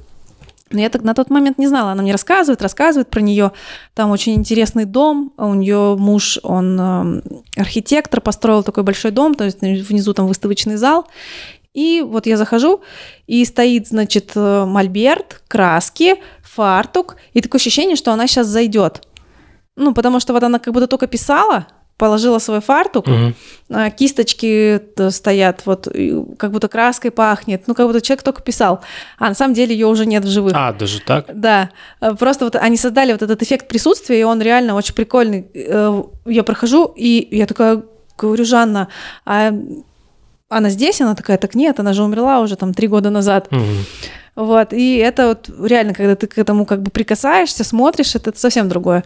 [0.70, 1.92] но я так на тот момент не знала.
[1.92, 3.52] Она мне рассказывает, рассказывает про нее.
[3.94, 5.32] Там очень интересный дом.
[5.36, 7.22] У нее муж, он эм,
[7.56, 11.06] архитектор, построил такой большой дом, то есть внизу там выставочный зал.
[11.72, 12.80] И вот я захожу,
[13.26, 19.06] и стоит, значит, э, мольберт, краски, фартук, и такое ощущение, что она сейчас зайдет.
[19.76, 21.66] Ну, потому что вот она как будто только писала,
[21.96, 23.06] положила свой фартук,
[23.70, 24.80] а, кисточки
[25.10, 25.88] стоят, вот
[26.38, 28.80] как будто краской пахнет, ну как будто человек только писал,
[29.18, 30.52] а на самом деле ее уже нет в живых.
[30.54, 31.26] А, даже так?
[31.32, 31.70] Да,
[32.00, 35.46] э, просто вот они создали вот этот эффект присутствия, и он реально очень прикольный.
[35.54, 37.82] Э, Я прохожу, и я такая
[38.18, 38.88] говорю, Жанна,
[39.24, 39.52] а
[40.48, 41.00] она здесь?
[41.00, 43.48] Она такая, так нет, она же умерла уже там три года назад.
[43.50, 43.84] Мгм.
[44.36, 48.68] Вот, и это вот реально, когда ты к этому как бы прикасаешься, смотришь, это совсем
[48.68, 49.02] другое.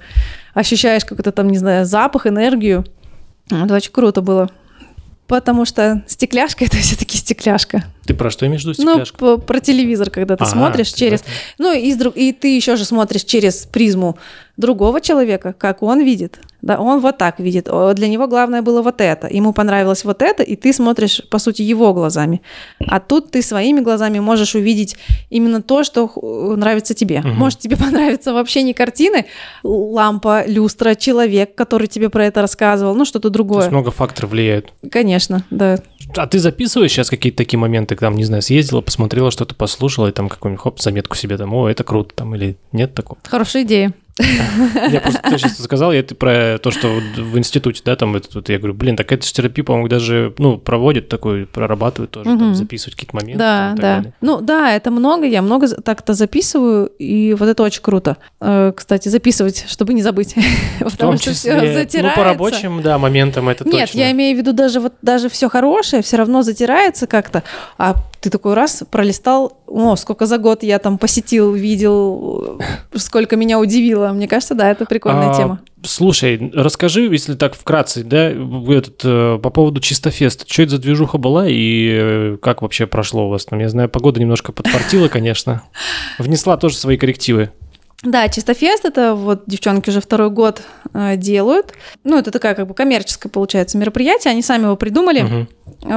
[0.55, 2.85] Ощущаешь какой-то там, не знаю, запах, энергию.
[3.49, 4.51] Это очень круто было.
[5.29, 7.85] Потому что стекляшка это все-таки стекляшка.
[8.05, 9.19] Ты про что имеешь в виду, Ну, стекляшка?
[9.19, 11.23] п- про телевизор, когда ты Ага, смотришь ты через.
[11.59, 14.19] Ну, и, друг- и ты еще же смотришь через призму
[14.61, 16.41] другого человека, как он видит.
[16.63, 17.69] Да, он вот так видит.
[17.95, 19.27] Для него главное было вот это.
[19.29, 22.43] Ему понравилось вот это, и ты смотришь, по сути, его глазами.
[22.87, 24.97] А тут ты своими глазами можешь увидеть
[25.31, 26.21] именно то, что х-
[26.57, 27.21] нравится тебе.
[27.21, 27.31] Мгм.
[27.35, 29.25] Может, тебе понравится вообще не картины,
[29.63, 33.61] лампа, люстра, человек, который тебе про это рассказывал, ну, что-то То другое.
[33.61, 34.71] есть много факторов влияет.
[34.91, 35.79] Конечно, да.
[36.17, 40.13] А ты записываешь сейчас какие-то такие моменты, там, не знаю, съездила, посмотрела, что-то послушала, и
[40.13, 43.19] там какую-нибудь, хоп, заметку себе там, о, это круто, там, или нет такого?
[43.27, 43.95] Хорошая идея.
[44.91, 48.59] Я просто ты сейчас сказал, я про то, что в институте, да, там, это, я
[48.59, 52.55] говорю, блин, так это же терапия, по-моему, даже, ну, проводят такой, прорабатывают тоже, там, Мгм.
[52.55, 53.39] записывать какие-то моменты.
[53.39, 53.83] Да, там, да.
[53.83, 54.15] далее.
[54.21, 58.17] Ну да, это много, я много так-то записываю, и вот это очень круто.
[58.41, 60.35] Э, Кстати, записывать, чтобы не забыть,
[60.81, 63.99] В том что числе, ну, по рабочим, да, моментам это Нет, точно.
[63.99, 67.43] я имею в виду даже вот даже все хорошее все равно затирается как-то,
[67.79, 72.61] а ты такой раз пролистал, о, сколько за год я там посетил, видел,
[72.95, 74.09] сколько меня удивило.
[74.09, 75.61] Мне кажется, да, это прикольная А, тема.
[75.83, 80.45] Слушай, расскажи, если так вкратце, да, этот, э, по поводу Чистофеста.
[80.47, 83.59] Что это за движуха была и э, как вообще прошло у вас там?
[83.59, 85.63] Я знаю, погода немножко подпортила, конечно.
[86.19, 87.51] Внесла тоже свои коррективы.
[88.03, 90.63] Да, Чистофест это вот девчонки уже второй год
[90.95, 91.75] э, делают.
[92.03, 94.31] Ну, это такая как бы коммерческое, получается, мероприятие.
[94.31, 95.21] Они сами его придумали.
[95.21, 95.49] Мгм.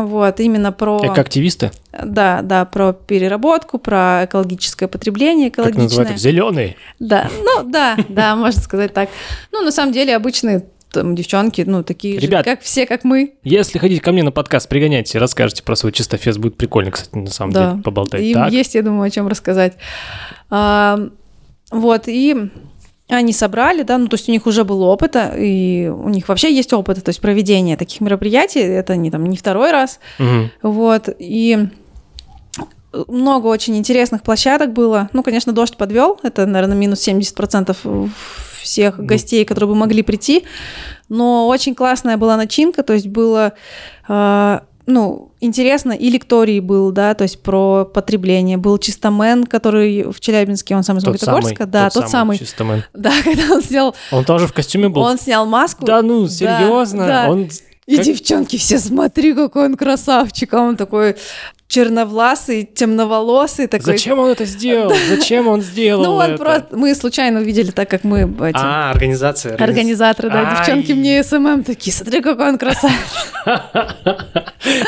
[0.07, 1.01] Вот, именно про...
[1.05, 6.13] Экоактивисты, Да, да, про переработку, про экологическое потребление, как называют экологичное.
[6.15, 6.75] их, зеленые.
[6.99, 9.09] Да, ну да, да, можно сказать так.
[9.51, 12.45] Ну, на самом деле, обычные там девчонки, ну, такие Ребят.
[12.45, 13.33] же, как все, как мы.
[13.43, 16.37] Если хотите ко мне на подкаст, пригоняйте, расскажите про свой Чистофест.
[16.37, 17.71] Будет прикольно, кстати, на самом Да.
[17.71, 18.21] деле, поболтать.
[18.21, 19.73] Им Так, есть, я думаю, о чем рассказать.
[20.49, 20.99] А,
[21.73, 22.49] вот, и
[23.09, 26.29] они собрали, да, ну, то есть у них уже был опыт, а, и у них
[26.29, 30.51] вообще есть опыт, то есть проведение таких мероприятий, это не там не второй раз, Мгм.
[30.61, 31.67] Вот, и
[33.07, 35.09] много очень интересных площадок было.
[35.13, 36.19] Ну, конечно, дождь подвел.
[36.21, 38.09] Это, наверное, минус 70%
[38.61, 40.45] всех гостей, которые бы могли прийти.
[41.09, 42.83] Но очень классная была начинка.
[42.83, 43.53] То есть было,
[44.07, 45.91] э, ну, интересно.
[45.91, 48.57] И лекторий был, да, то есть про потребление.
[48.57, 51.65] Был Чистомен, который в Челябинске, он сам из Тот Магнитогорска.
[51.65, 52.37] Да, тот, самый.
[52.37, 52.83] Чистомен.
[52.93, 55.01] Да, когда он сделал, Он тоже в костюме был?
[55.01, 55.85] он снял маску.
[55.85, 57.05] Да ну, серьезно?
[57.05, 57.25] да.
[57.29, 57.49] Он...
[57.85, 60.53] И Как- девчонки все, смотри, какой он красавчик.
[60.53, 61.15] А он такой
[61.73, 63.93] черновласый, темноволосый такой.
[63.93, 64.93] Зачем он это сделал?
[65.09, 66.37] Зачем он сделал Ну, он это?
[66.37, 66.67] просто...
[66.71, 68.55] Мы случайно увидели, так как мы эти...
[68.59, 69.55] А, организация.
[69.55, 70.57] Организаторы, да, Ай.
[70.57, 72.95] девчонки мне SMM такие, смотри, какой он красавец.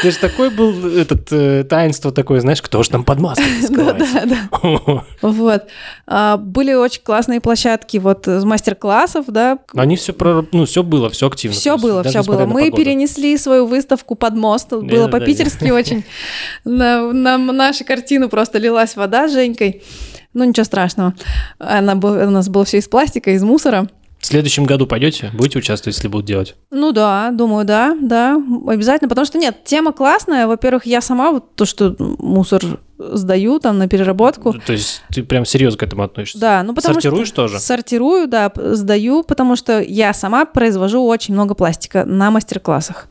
[0.02, 3.94] Ты же такой был, этот, э, таинство такое, знаешь, кто же там под маской Да,
[3.94, 5.04] да, да.
[5.22, 5.64] Вот.
[6.08, 9.58] А, Были очень классные площадки вот с мастер-классов, да.
[9.76, 10.16] Они все,
[10.52, 11.56] ну, все было, все активно.
[11.58, 12.46] Все было, все было.
[12.46, 12.72] Мы.
[12.86, 14.70] Перенесли свою выставку под мост.
[14.70, 15.20] Было Да-да-да.
[15.20, 16.04] по-питерски очень.
[16.66, 19.82] На, на нашу картину просто лилась вода с Женькой.
[20.34, 21.14] Ну, ничего страшного.
[21.60, 23.88] Она, у нас было все из пластика, из мусора.
[24.20, 25.32] В следующем году пойдете?
[25.34, 26.56] Будете участвовать, если будут делать?
[26.72, 30.48] Ну да, думаю, да, да, обязательно, потому что нет, тема классная.
[30.48, 34.54] Во-первых, я сама вот то, что мусор сдаю там на переработку.
[34.54, 36.40] То есть ты прям серьезно к этому относишься?
[36.40, 37.36] Да, ну потому Сортируешь что...
[37.44, 37.60] тоже?
[37.60, 43.08] Сортирую, да, сдаю, потому что я сама произвожу очень много пластика на мастер-классах.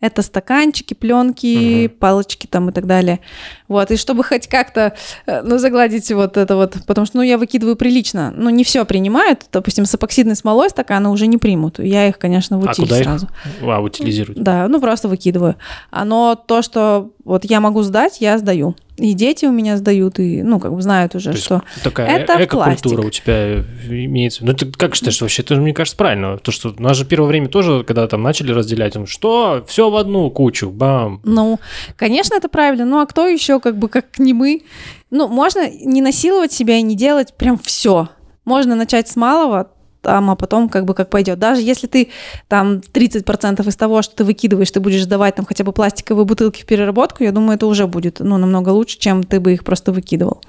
[0.00, 1.96] Это стаканчики, пленки, Мгм.
[1.98, 3.20] палочки там и так далее.
[3.66, 4.94] Вот, и чтобы хоть как-то,
[5.26, 8.84] э, ну, загладить вот это вот, потому что, ну, я выкидываю прилично, ну, не все
[8.84, 12.98] принимают, допустим, с эпоксидной смолой стаканы уже не примут, я их, конечно, в А куда
[12.98, 13.04] их?
[13.04, 13.28] сразу.
[13.62, 14.40] А, утилизируют.
[14.40, 15.56] Да, ну просто выкидываю.
[15.90, 18.76] Но то, что вот я могу сдать, я сдаю.
[18.96, 21.62] И дети у меня сдают, и, ну, как бы знают уже, То что...
[21.84, 23.06] Такая это э- эко-культура пластик.
[23.06, 24.44] у тебя имеется.
[24.44, 25.42] Ну, ты как считаешь вообще?
[25.42, 26.38] Это, мне кажется, правильно.
[26.38, 29.64] То, что у нас же первое время тоже, когда там начали разделять, там, что?
[29.68, 31.20] Все в одну кучу, бам.
[31.24, 31.60] Ну,
[31.96, 32.86] конечно, это правильно.
[32.86, 34.62] Ну, а кто еще, как бы, как не мы?
[35.10, 38.08] Ну, можно не насиловать себя и не делать прям все.
[38.46, 39.70] Можно начать с малого,
[40.06, 41.40] там, а потом как бы как пойдет.
[41.40, 42.08] Даже если ты
[42.46, 46.62] там 30% из того, что ты выкидываешь, ты будешь сдавать там хотя бы пластиковые бутылки
[46.62, 49.90] в переработку, я думаю, это уже будет ну, намного лучше, чем ты бы их просто
[49.90, 50.40] выкидывал.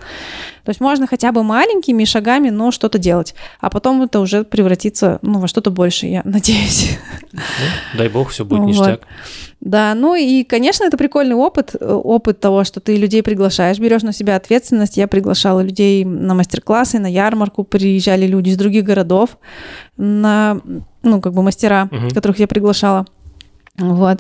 [0.68, 3.36] То есть можно хотя бы маленькими шагами, но что-то делать.
[3.62, 6.98] А потом это уже превратится ну, во что-то большее, я надеюсь.
[7.32, 7.40] Ну,
[7.98, 8.68] дай бог, все будет Вот.
[8.68, 9.08] ништяк.
[9.62, 14.02] Да, ну и, конечно, это прикольный опыт, э, опыт того, что ты людей приглашаешь, берешь
[14.02, 14.98] на себя ответственность.
[14.98, 19.38] Я приглашала людей на мастер-классы, на ярмарку, приезжали люди из других городов,
[19.96, 20.60] на,
[21.02, 22.10] ну, как бы мастера, Мгм.
[22.10, 23.06] которых я приглашала.
[23.78, 24.20] Вот.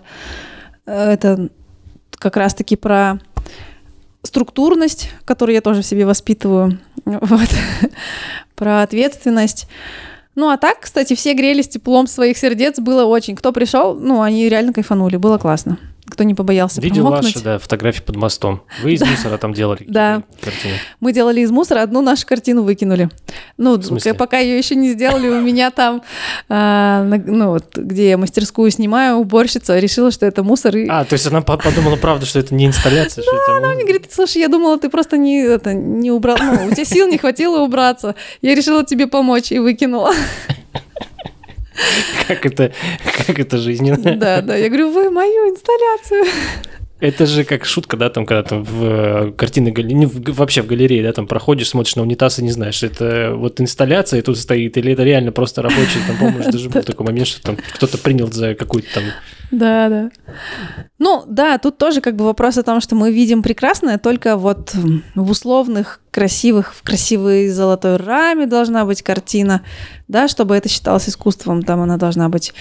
[0.86, 1.50] Э, Это
[2.12, 3.20] как раз-таки про
[4.28, 7.50] структурность, которую я тоже в себе воспитываю, вот.
[8.56, 9.68] про ответственность.
[10.36, 13.36] Ну, а так, кстати, все грелись теплом своих сердец, было очень.
[13.36, 15.80] Кто пришел, ну, они реально кайфанули, было классно.
[16.10, 17.36] Кто не побоялся Видел промокнуть.
[17.36, 18.62] ваши, да, фотографии под мостом.
[18.82, 20.24] Вы из мусора там делали Да.
[20.42, 20.74] картины.
[21.00, 23.10] Мы делали из мусора, одну нашу картину выкинули.
[23.58, 23.80] Ну,
[24.18, 26.02] пока ее еще не сделали, у меня там,
[26.50, 30.76] а, ну, вот, где я мастерскую снимаю, уборщица решила, что это мусор.
[30.90, 33.58] А, то есть она по- подумала, правда, что это не инсталляция, это...
[33.58, 36.86] она мне говорит, слушай, я думала, ты просто не, это, не убрал, ну, у тебя
[36.86, 38.16] сил не хватило убраться.
[38.42, 40.14] Я решила тебе помочь и выкинула.
[42.28, 42.72] Как это,
[43.28, 44.16] как это жизненно.
[44.16, 44.56] Да, да.
[44.56, 46.26] Я говорю, вы мою инсталляцию.
[47.00, 50.32] Это же как шутка, да, там, когда там в э, картины, гале- не, в г-
[50.32, 54.24] вообще в галерее, да, там проходишь, смотришь на унитаз и не знаешь, это вот инсталляция
[54.24, 57.58] тут стоит, или это реально просто рабочий, там, помнишь, даже был такой момент, что там
[57.76, 59.04] кто-то принял за какую-то там...
[59.52, 60.10] Да, да.
[61.00, 64.74] Ну, да, тут тоже как бы вопрос о том, что мы видим прекрасное только вот
[65.16, 69.62] в условных, красивых, в красивой золотой раме должна быть картина,
[70.08, 72.54] да, чтобы это считалось искусством, там она должна быть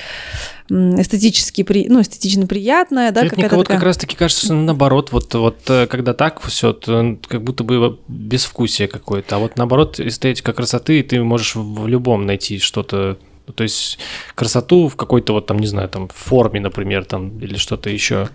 [0.68, 3.78] эстетически, при, ну, эстетично приятная, да, какая-то такая...
[3.78, 7.98] как раз-таки кажется, что наоборот, вот, вот э, когда так все, то как будто бы
[8.08, 13.16] безвкусие какое-то, а вот наоборот, эстетика красоты, ты можешь в любом найти что-то
[13.46, 13.98] Ну, То есть
[14.34, 18.28] красоту в какой-то вот там, не знаю, там форме, например, там или что-то еще.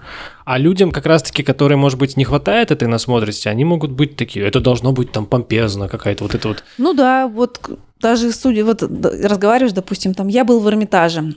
[0.46, 4.46] А людям как раз-таки, которые, может быть, не хватает этой насмотренности, они могут быть такие,
[4.46, 6.64] это должно быть там помпезно какая-то вот это вот.
[6.78, 7.60] Ну да, вот
[8.00, 11.36] даже судя, вот разговариваешь, допустим, там, я был в Эрмитаже,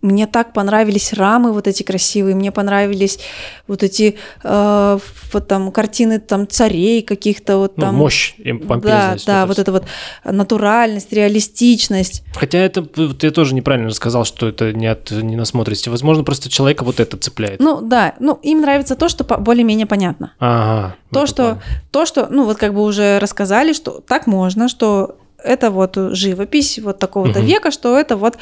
[0.00, 3.18] мне так понравились рамы вот эти красивые, мне понравились
[3.66, 4.98] вот эти э,
[5.32, 7.94] вот там картины там царей каких-то вот Ну, там.
[7.96, 9.26] мощь и Да, помпезность.
[9.26, 9.84] да, это вот это вот
[10.24, 12.22] натуральность, реалистичность.
[12.34, 15.88] Хотя это вот я тоже неправильно сказал, что это не от не насмотренности.
[15.88, 17.58] Возможно, просто человека вот это цепляет.
[17.60, 20.32] Ну да, ну им нравится то, что более-менее понятно.
[20.38, 20.94] Ага.
[21.12, 21.60] То, что, плане.
[21.90, 26.78] то, что, ну вот как бы уже рассказали, что так можно, что это вот живопись
[26.78, 27.48] вот такого-то Мгм.
[27.48, 28.38] века, что это вот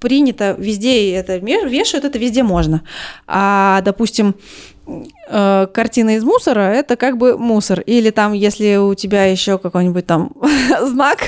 [0.00, 2.82] принято везде, это вешают, это везде можно.
[3.26, 4.34] А, допустим,
[5.30, 7.80] э, картина из мусора это как бы мусор.
[7.80, 10.32] Или там, если у тебя еще какой-нибудь там
[10.82, 11.18] знак,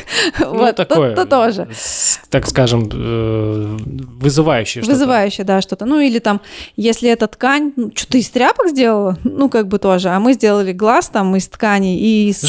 [0.40, 1.68] Ну, вот, то- такое, то, тоже.
[1.74, 3.76] с- Так скажем, э,
[4.20, 4.94] вызывающее что-то.
[4.98, 5.84] Вызывающее, да, что-то.
[5.86, 6.40] Ну, или там,
[6.76, 9.18] если это ткань, ну, что ты из тряпок сделала?
[9.24, 10.09] Ну, как бы тоже.
[10.11, 12.40] А мы сделали глаз там из ткани и из...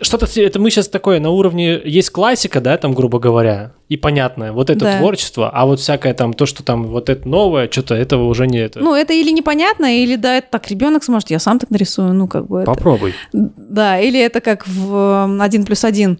[0.00, 4.52] Что-то это мы сейчас такое на уровне есть классика, да, там грубо говоря, и понятное,
[4.52, 4.98] вот это Да.
[4.98, 8.58] творчество, а вот всякое там то, что там вот это новое, что-то этого уже не
[8.58, 8.80] это.
[8.80, 12.26] Ну, это или непонятно, или да, это так ребенок сможет, я сам так нарисую, ну,
[12.28, 13.14] как бы это- Попробуй.
[13.32, 16.18] Да, или это как в один плюс один.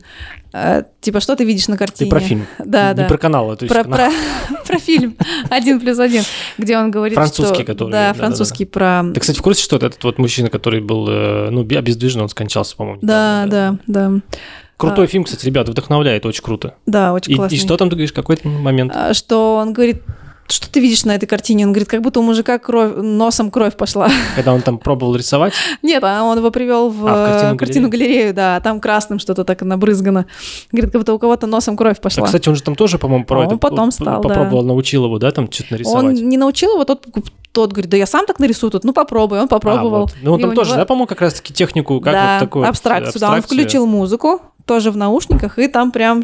[0.56, 2.08] Э, типа, что ты видишь на картине?
[2.08, 2.46] Ты про фильм.
[2.64, 3.04] Да, не да.
[3.06, 3.56] про каналы.
[3.56, 4.10] То есть Про, канал-
[4.48, 5.16] про, про фильм
[5.50, 6.22] «Один плюс один»,
[6.58, 7.64] где он говорит, Французский, что...
[7.64, 8.18] который, Да, да-да-да.
[8.18, 9.02] французский про...
[9.12, 12.76] Ты, кстати, в курсе, что этот вот мужчина, который был, э, ну, обездвижен, он скончался,
[12.76, 13.00] по-моему.
[13.02, 14.36] Да, недавно, да, да.
[14.76, 16.74] Крутой фильм, кстати, ребят, вдохновляет, очень круто.
[16.86, 17.56] Да, очень И, классный.
[17.58, 18.92] и что там ты говоришь, какой-то момент?
[18.94, 20.02] А, Что он говорит,
[20.48, 21.64] что ты видишь на этой картине?
[21.66, 24.08] Он говорит, как будто у мужика кровь, носом кровь пошла.
[24.36, 25.54] Когда он там пробовал рисовать?
[25.82, 29.18] Нет, а он его привел в, А, в картину э, картину-галерею, да, а там красным
[29.18, 30.26] что-то так набрызгано.
[30.70, 32.26] Говорит, как будто у кого-то носом кровь А, пошла.
[32.26, 35.18] кстати, он же там тоже, по-моему, про А это он потом стал, попробовал, научил его,
[35.18, 36.04] да, там что-то нарисовать.
[36.04, 37.06] он не научил его, тот,
[37.52, 40.00] тот говорит, да я сам так нарисую тут, ну попробуй, он А, попробовал.
[40.02, 40.14] вот.
[40.22, 42.62] Ну, он И там тоже, него- да, по-моему, как раз-таки технику, как да, вот такую
[42.64, 43.58] вот абстракцию, да, он абстракцию.
[43.64, 46.22] включил музыку, тоже в наушниках, и там прям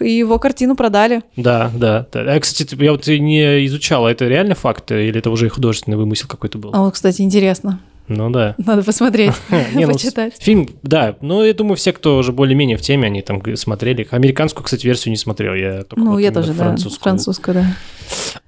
[0.00, 1.22] и его картину продали.
[1.36, 2.20] Да, да, да.
[2.34, 6.26] А, кстати, я вот не изучал, а это реально факт или это уже художественный вымысел
[6.28, 6.70] какой-то был?
[6.74, 8.54] А вот, кстати, интересно, Ну да.
[8.64, 9.32] надо посмотреть,
[9.74, 10.34] Не, ну, почитать.
[10.40, 14.06] Фильм, да, ну я думаю, все, кто уже более-менее в теме, они там смотрели.
[14.10, 17.02] Американскую, кстати, версию не смотрел, я только Ну, вот я тоже, да, французскую.
[17.02, 17.66] французскую, да.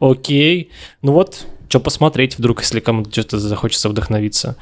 [0.00, 0.70] Окей,
[1.02, 4.54] ну вот, что посмотреть вдруг, если кому-то что-то захочется вдохновиться.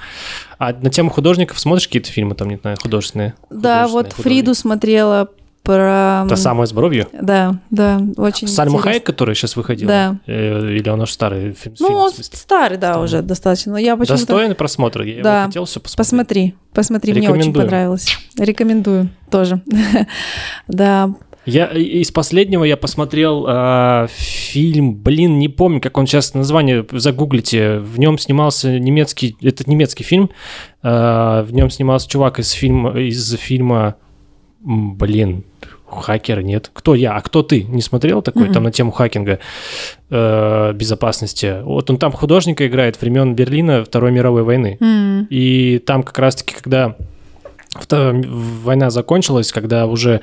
[0.59, 3.35] А на тему художников смотришь какие-то фильмы там, не знаю, художественные?
[3.51, 5.29] Да, вот Художественные, Фриду смотрела
[5.63, 6.25] про...
[6.27, 7.09] Та самая с бровью?
[7.13, 8.79] Да, да, очень Сальма.
[8.79, 9.89] Хайек, которая сейчас выходила?
[9.89, 10.17] Да.
[10.27, 11.77] Э, Или она же старый фильм?
[11.81, 13.05] Ну, фильм, он старый, да, Старый.
[13.05, 13.73] уже достаточно.
[13.73, 14.15] Но я почему-то...
[14.15, 15.03] Достойный просмотр?
[15.03, 15.45] Я Да.
[15.49, 15.99] хотел все посмотреть.
[15.99, 18.17] Посмотри, посмотри, мне очень понравилось.
[18.39, 19.61] Рекомендую тоже.
[20.67, 21.11] Да,
[21.45, 27.79] Я из последнего я посмотрел а, фильм, блин, не помню, как он сейчас название, загуглите.
[27.79, 30.31] В нем снимался немецкий, это немецкий фильм.
[30.83, 33.97] а, в нем снимался чувак из фильма, из фильма,
[34.61, 35.45] блин,
[35.89, 36.71] хакер нет.
[36.73, 37.17] Кто я?
[37.17, 37.65] А кто ты?
[37.65, 38.45] Не смотрел такой?
[38.45, 38.53] Мгм.
[38.55, 39.41] Там на тему хакинга
[40.11, 41.61] э, безопасности.
[41.63, 44.79] Вот он там художника играет времен Берлина Второй мировой войны.
[44.81, 46.97] М, И там как раз-таки, когда
[48.27, 50.21] война закончилась, когда уже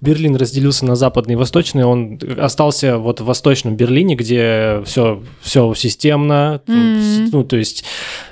[0.00, 5.72] Берлин разделился на западный и восточный, он остался вот в восточном Берлине, где все, все
[5.74, 7.30] системно, Мгм.
[7.32, 7.84] ну, то есть,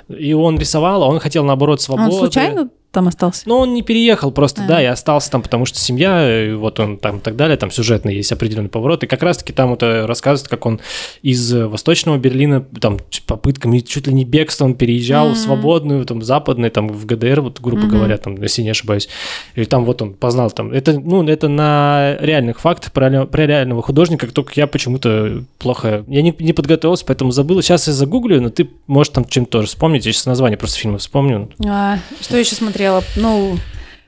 [0.07, 2.11] и он рисовал, а он хотел, наоборот, Он свободы.
[2.17, 3.43] случайно там остался?
[3.45, 4.67] Ну, он не переехал просто, А.
[4.67, 8.15] да, и остался там, потому что семья, вот он там и так далее, там сюжетный
[8.15, 9.03] есть определенный поворот.
[9.03, 10.79] И как раз-таки там это рассказывает, как он
[11.21, 15.37] из э, восточного Берлина, там, попытками, чуть ли не бегства, он переезжал в Мгм.
[15.37, 17.89] свободную, там, западный, там, в ГДР, вот, грубо Мгм.
[17.89, 19.07] говоря, там, если не ошибаюсь.
[19.55, 20.71] И там вот он познал там.
[20.71, 26.03] Это, ну, это на реальных фактах про, про реального художника, только я почему-то плохо...
[26.07, 27.61] Я не, не подготовился, поэтому забыл.
[27.61, 30.05] Сейчас я загуглю, но ты, может, там чем-то тоже вспомнить.
[30.05, 31.49] Я сейчас название просто фильма вспомню.
[31.67, 33.03] А, что еще смотрела?
[33.17, 33.57] Ну,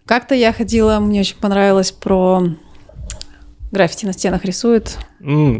[0.05, 2.43] как-то я ходила, мне очень понравилось про
[3.73, 4.43] граффити на стенах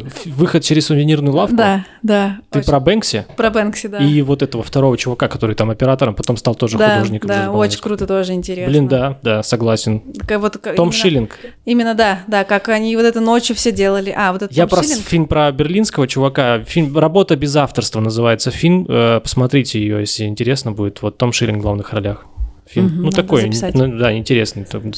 [0.05, 1.55] ф- выход через сувенирную лавку.
[1.55, 2.39] Да, да.
[2.49, 3.26] Ты очень- про Бэнкси?
[3.38, 3.97] про Бэнкси, да.
[3.99, 7.30] И вот этого второго чувака, который там оператором, потом стал тоже да, художником.
[7.30, 8.70] да, уже очень круто, тоже интересно.
[8.70, 10.01] Блин, да, да, согласен.
[10.20, 11.39] Такая вот, как- Том именно- Шиллинг.
[11.66, 14.14] Именно, да, да, как они вот это ночью все делали.
[14.18, 15.05] А, вот это Я Том про Шиллинг?
[15.05, 16.64] фильм про берлинского чувака.
[16.64, 18.86] Фильм «Работа без авторства» называется фильм.
[18.89, 21.01] Э, Посмотрите ее, если интересно будет.
[21.01, 22.26] Вот Том Шиллинг в главных ролях.
[22.68, 22.86] Фильм.
[22.86, 23.76] Мгм, ну, такой, записать.
[23.76, 24.64] ну, да, интересный.
[24.64, 24.91] Там,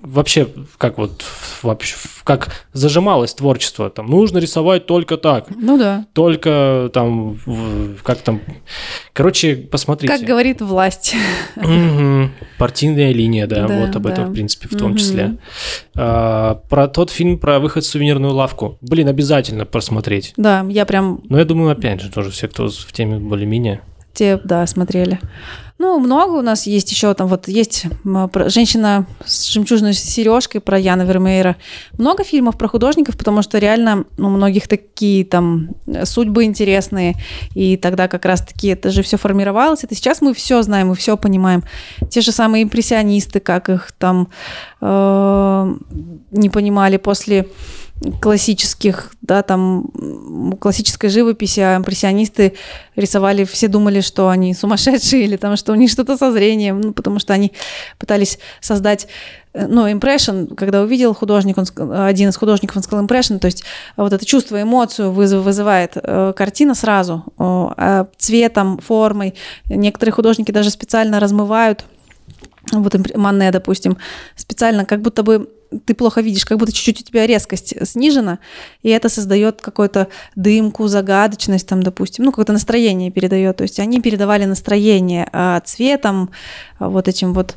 [0.00, 0.48] Вообще,
[0.78, 1.22] как вот,
[1.62, 3.90] вообще, как зажималось творчество.
[3.90, 5.46] Там, нужно рисовать только так.
[5.54, 6.06] Ну да.
[6.14, 7.38] Только там,
[8.02, 8.40] как там...
[9.12, 10.14] Короче, посмотрите.
[10.16, 11.14] Как говорит власть.
[11.56, 12.32] Мгм.
[12.58, 14.30] Партийная линия, да, Да, вот об этом, да.
[14.30, 14.96] в принципе, в том Мгм.
[14.98, 15.36] числе.
[15.96, 18.78] А, про тот фильм про выход в сувенирную лавку.
[18.80, 20.32] Блин, обязательно просмотреть.
[20.36, 23.82] Да, я прям Но я думаю, опять же, тоже все, кто в теме более-менее.
[24.12, 25.20] Те, да, смотрели.
[25.80, 27.86] Ну, много у нас есть еще там вот есть
[28.48, 31.56] женщина с жемчужной сережкой про Яна Вермеера.
[31.96, 37.14] Много фильмов про художников, потому что реально ну, у многих такие там э, судьбы интересные.
[37.54, 39.82] И тогда как раз-таки это же все формировалось.
[39.82, 41.64] Это сейчас мы все знаем, мы все понимаем.
[42.10, 44.28] Те же самые импрессионисты, как их там
[44.82, 45.74] э,
[46.30, 47.46] не понимали после
[48.20, 52.54] классических, да, там классической живописи, а импрессионисты
[52.96, 56.92] рисовали, все думали, что они сумасшедшие или там, что у них что-то со зрением, ну,
[56.92, 57.52] потому что они
[57.98, 59.06] пытались создать,
[59.52, 63.64] э, ну, impression, когда увидел художник, он, один из художников, он сказал impression, то есть
[63.96, 69.34] вот это чувство, эмоцию вызов- вызывает э, картина сразу, э, а цветом, формой.
[69.66, 71.84] Некоторые художники даже специально размывают
[72.72, 73.96] вот Мане, допустим,
[74.36, 75.48] специально, как будто бы
[75.84, 78.38] ты плохо видишь, как будто чуть-чуть у тебя резкость снижена,
[78.82, 83.56] и это создает какую-то дымку, загадочность, там, допустим, ну, какое-то настроение передает.
[83.56, 86.30] То есть они передавали настроение а, цветом,
[86.78, 87.56] а, вот этим вот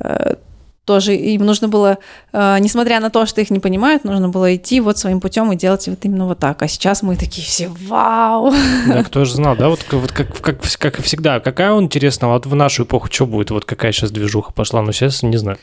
[0.00, 0.36] э,
[0.84, 1.98] тоже им нужно было,
[2.32, 5.56] э, несмотря на то, что их не понимают, нужно было идти вот своим путем и
[5.56, 6.60] делать вот именно вот так.
[6.62, 8.52] А сейчас мы такие все, вау!
[8.88, 11.40] Да, кто же знал, да, вот, вот как, как, как и всегда.
[11.40, 13.50] Какая он, интересно, вот в нашу эпоху что будет?
[13.50, 14.82] Вот какая сейчас движуха пошла?
[14.82, 15.58] Ну, сейчас не знаю.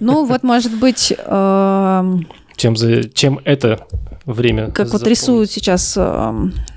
[0.00, 1.12] Ну, вот, может быть...
[1.26, 2.26] Эм,
[2.56, 3.86] чем, за, чем это
[4.24, 4.70] время.
[4.72, 6.34] Как вот рисуют сейчас э,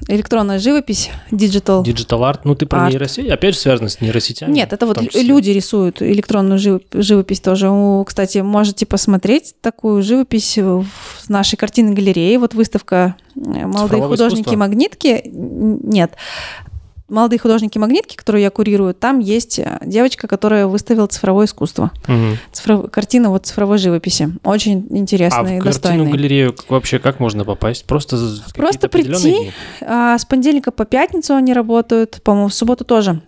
[0.07, 1.83] электронная живопись, digital.
[1.83, 2.91] Digital art, ну ты про art.
[2.91, 4.51] нейросеть, опять же связано с нейросетями?
[4.51, 6.59] Нет, это вот люди рисуют электронную
[6.93, 7.69] живопись тоже.
[8.05, 10.85] Кстати, можете посмотреть такую живопись в
[11.29, 12.37] нашей картинной галерее.
[12.37, 14.59] Вот выставка э, «Молодые Цифрового художники искусства.
[14.59, 15.21] магнитки».
[15.25, 16.13] Нет,
[17.09, 21.91] молодые художники магнитки, которые я курирую, там есть э, девочка, которая выставила цифровое искусство.
[22.07, 22.37] Угу.
[22.51, 22.91] Цифров...
[22.91, 24.33] Картина вот цифровой живописи.
[24.43, 26.05] Очень интересная а и достойная.
[26.05, 27.85] А в галерею вообще как можно попасть?
[27.85, 28.17] Просто
[28.55, 29.51] Просто прийти.
[29.81, 33.21] А, с понедельника по пятницу они работают, по-моему, в субботу тоже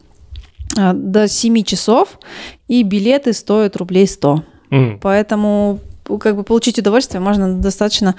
[0.77, 2.19] а, до 7 часов,
[2.67, 4.43] и билеты стоят рублей 100.
[4.71, 4.99] Mm.
[5.01, 5.79] Поэтому
[6.18, 8.16] как бы получить удовольствие можно достаточно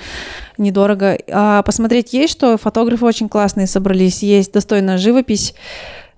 [0.58, 1.18] недорого.
[1.30, 5.54] А посмотреть есть что, фотографы очень классные собрались, есть достойная живопись.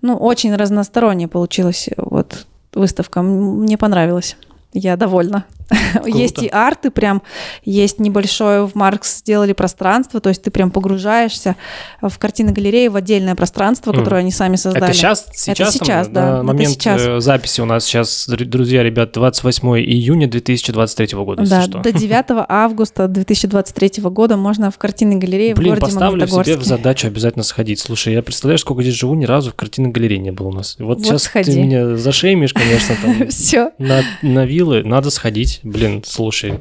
[0.02, 3.22] Ну, очень разносторонняя получилась вот выставка.
[3.22, 4.36] Мне понравилось.
[4.72, 5.44] Я довольна.
[5.92, 6.08] Круто.
[6.08, 7.22] Есть и арты прям,
[7.64, 11.56] есть небольшое в Маркс сделали пространство, то есть ты прям погружаешься
[12.02, 13.98] в картины галереи в отдельное пространство, mm.
[13.98, 14.86] которое они сами создали.
[14.86, 15.26] Это сейчас?
[15.32, 16.36] Сейчас, Это сейчас там, да.
[16.38, 17.00] На момент сейчас.
[17.00, 23.08] Э, записи у нас сейчас, друзья, ребят, 28 июня 2023 года, Да, до 9 августа
[23.08, 27.80] 2023 года можно в картинной галерее Блин, в городе поставлю себе в задачу обязательно сходить.
[27.80, 30.76] Слушай, я представляю, сколько здесь живу, ни разу в картинной галерее не было у нас.
[30.78, 31.52] Вот, вот сейчас сходи.
[31.52, 33.28] ты меня зашеймишь, конечно, там.
[33.28, 33.72] Все.
[33.78, 35.53] На, на виллы, надо сходить.
[35.62, 36.60] Блин, слушай.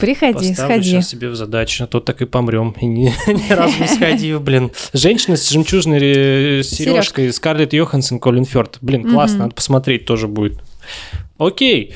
[0.00, 0.90] Приходи, сходи.
[0.90, 2.74] сейчас себе в задачу, а то так и помрем.
[2.80, 4.70] И ни, ни разу не сходив, блин.
[4.92, 8.78] Женщина с жемчужной э, сережкой, Скарлетт Йоханссон, Колин Фёрд.
[8.80, 10.60] Блин, классно, надо посмотреть тоже будет.
[11.38, 11.94] Окей,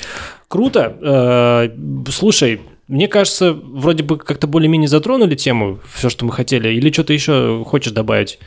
[0.49, 0.97] круто.
[1.01, 6.69] Э, слушай, мне кажется, вроде бы как-то более-менее затронули тему, все, что мы хотели.
[6.69, 8.39] Или что-то еще хочешь добавить?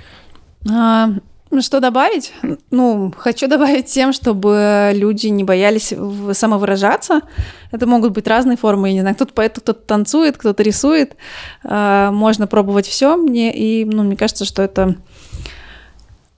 [1.55, 2.33] Ну, что добавить?
[2.69, 5.93] Ну, хочу добавить тем, чтобы люди не боялись
[6.33, 7.21] самовыражаться.
[7.71, 11.15] Это могут быть разные формы, я не знаю, кто-то поет, кто-то танцует, кто-то рисует.
[11.63, 13.15] А, можно пробовать все.
[13.15, 14.97] Мне и, ну, мне кажется, что это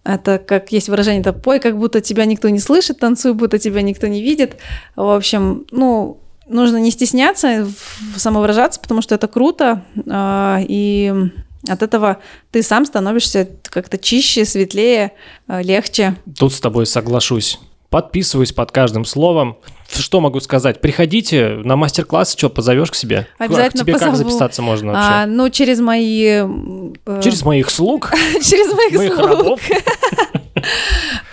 [0.04, 3.82] это как есть выражение, это пой, как будто тебя никто не слышит, танцуй, будто тебя
[3.82, 4.58] никто не видит.
[4.96, 7.68] В общем, ну, нужно не стесняться
[8.16, 9.84] самовыражаться, потому что это круто.
[10.08, 11.32] А, и
[11.68, 12.18] от этого
[12.52, 15.14] ты сам становишься как-то чище, светлее,
[15.48, 16.16] э, легче.
[16.38, 17.60] Тут с тобой соглашусь.
[17.90, 19.58] Подписываюсь под каждым словом.
[19.90, 20.82] Что могу сказать?
[20.82, 23.28] Приходите на мастер-класс, что, позовешь к себе?
[23.38, 24.12] Обязательно К тебе позову.
[24.12, 25.10] как записаться можно вообще?
[25.10, 26.26] А, ну, через мои...
[26.26, 27.22] Э...
[27.24, 28.12] Через моих слуг?
[28.42, 29.30] Через моих, моих слуг.
[29.30, 29.62] рабов?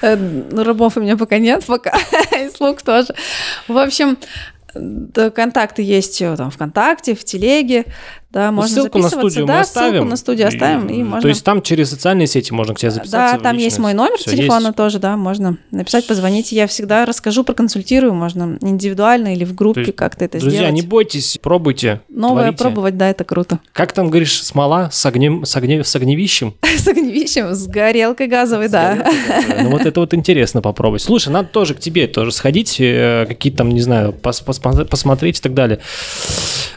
[0.02, 1.98] Э, ну, рабов у меня пока нет, пока,
[2.38, 3.08] и слуг тоже.
[3.66, 4.18] В общем,
[5.34, 7.86] контакты есть э, там ВКонтакте, в Телеге,
[8.34, 9.92] да, ну, можно ссылку на студию да, мы оставим.
[9.92, 11.20] ссылку на студию оставим, и, и можно...
[11.22, 13.36] То есть там через социальные сети можно к тебе записаться?
[13.36, 14.76] Да, там есть мой номер Всё телефона есть.
[14.76, 16.50] тоже, да, можно написать, позвонить.
[16.50, 20.68] Я всегда расскажу, проконсультирую, можно индивидуально или в группе как-то это друзья, сделать.
[20.70, 22.58] Друзья, не бойтесь, пробуйте, Новое творите.
[22.58, 23.60] пробовать, да, это круто.
[23.72, 26.54] Как там, говоришь, смола с, огнем, с, огнем, с огневищем?
[26.76, 29.08] С огневищем, с горелкой газовой, да.
[29.62, 31.02] Ну вот это вот интересно попробовать.
[31.02, 35.54] Слушай, надо тоже к тебе тоже сходить, э, какие-то там, не знаю, посмотреть и так
[35.54, 35.78] далее.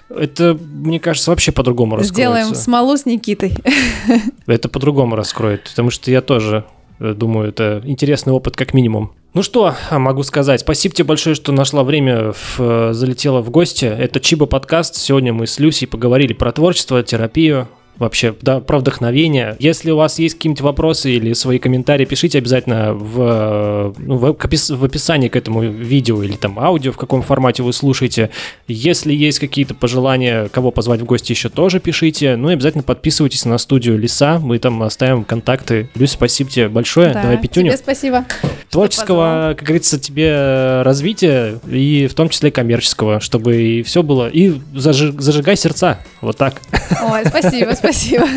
[0.10, 2.16] Это, мне кажется, вообще по-другому раскроется.
[2.16, 3.54] Сделаем смолу с Никитой.
[4.48, 6.66] Это по-другому раскроет, потому что я тоже
[7.00, 9.12] э, думаю, это интересный опыт как минимум.
[9.34, 10.62] Ну что могу сказать?
[10.62, 13.86] Спасибо тебе большое, что нашла время, в, э, залетела в гости.
[13.86, 14.96] Это Чиба подкаст.
[14.96, 19.56] Сегодня мы с Люсей поговорили про творчество, терапию, вообще, да, про вдохновение.
[19.60, 24.84] Если у вас есть какие-нибудь вопросы или свои комментарии, пишите обязательно в, ну, в, в
[24.84, 28.30] описании к этому видео или там аудио, в каком формате вы слушаете.
[28.68, 32.36] Если есть какие-то пожелания, кого позвать в гости еще тоже пишите.
[32.36, 35.90] Ну и обязательно подписывайтесь на студию Лиса, мы там оставим контакты.
[35.96, 37.14] Люсь, спасибо тебе большое.
[37.14, 37.70] Да, Давай пятюню.
[37.70, 38.26] Тебе спасибо.
[38.70, 44.28] Творческого, как говорится, тебе развития и в том числе коммерческого, чтобы и все было.
[44.28, 46.00] И зажигай сердца.
[46.22, 46.62] Вот так.
[47.04, 47.87] Ой, спасибо, спасибо.
[47.94, 48.28] Спасибо.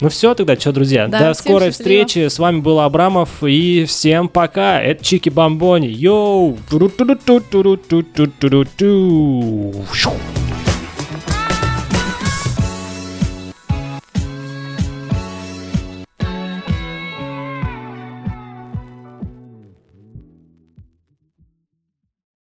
[0.00, 2.04] Ну все тогда, что, друзья, да, до скорой счастливо.
[2.04, 2.28] встречи.
[2.28, 4.80] С вами был Абрамов и всем пока.
[4.80, 5.88] Это Чики Бомбони.
[5.88, 6.58] Йоу!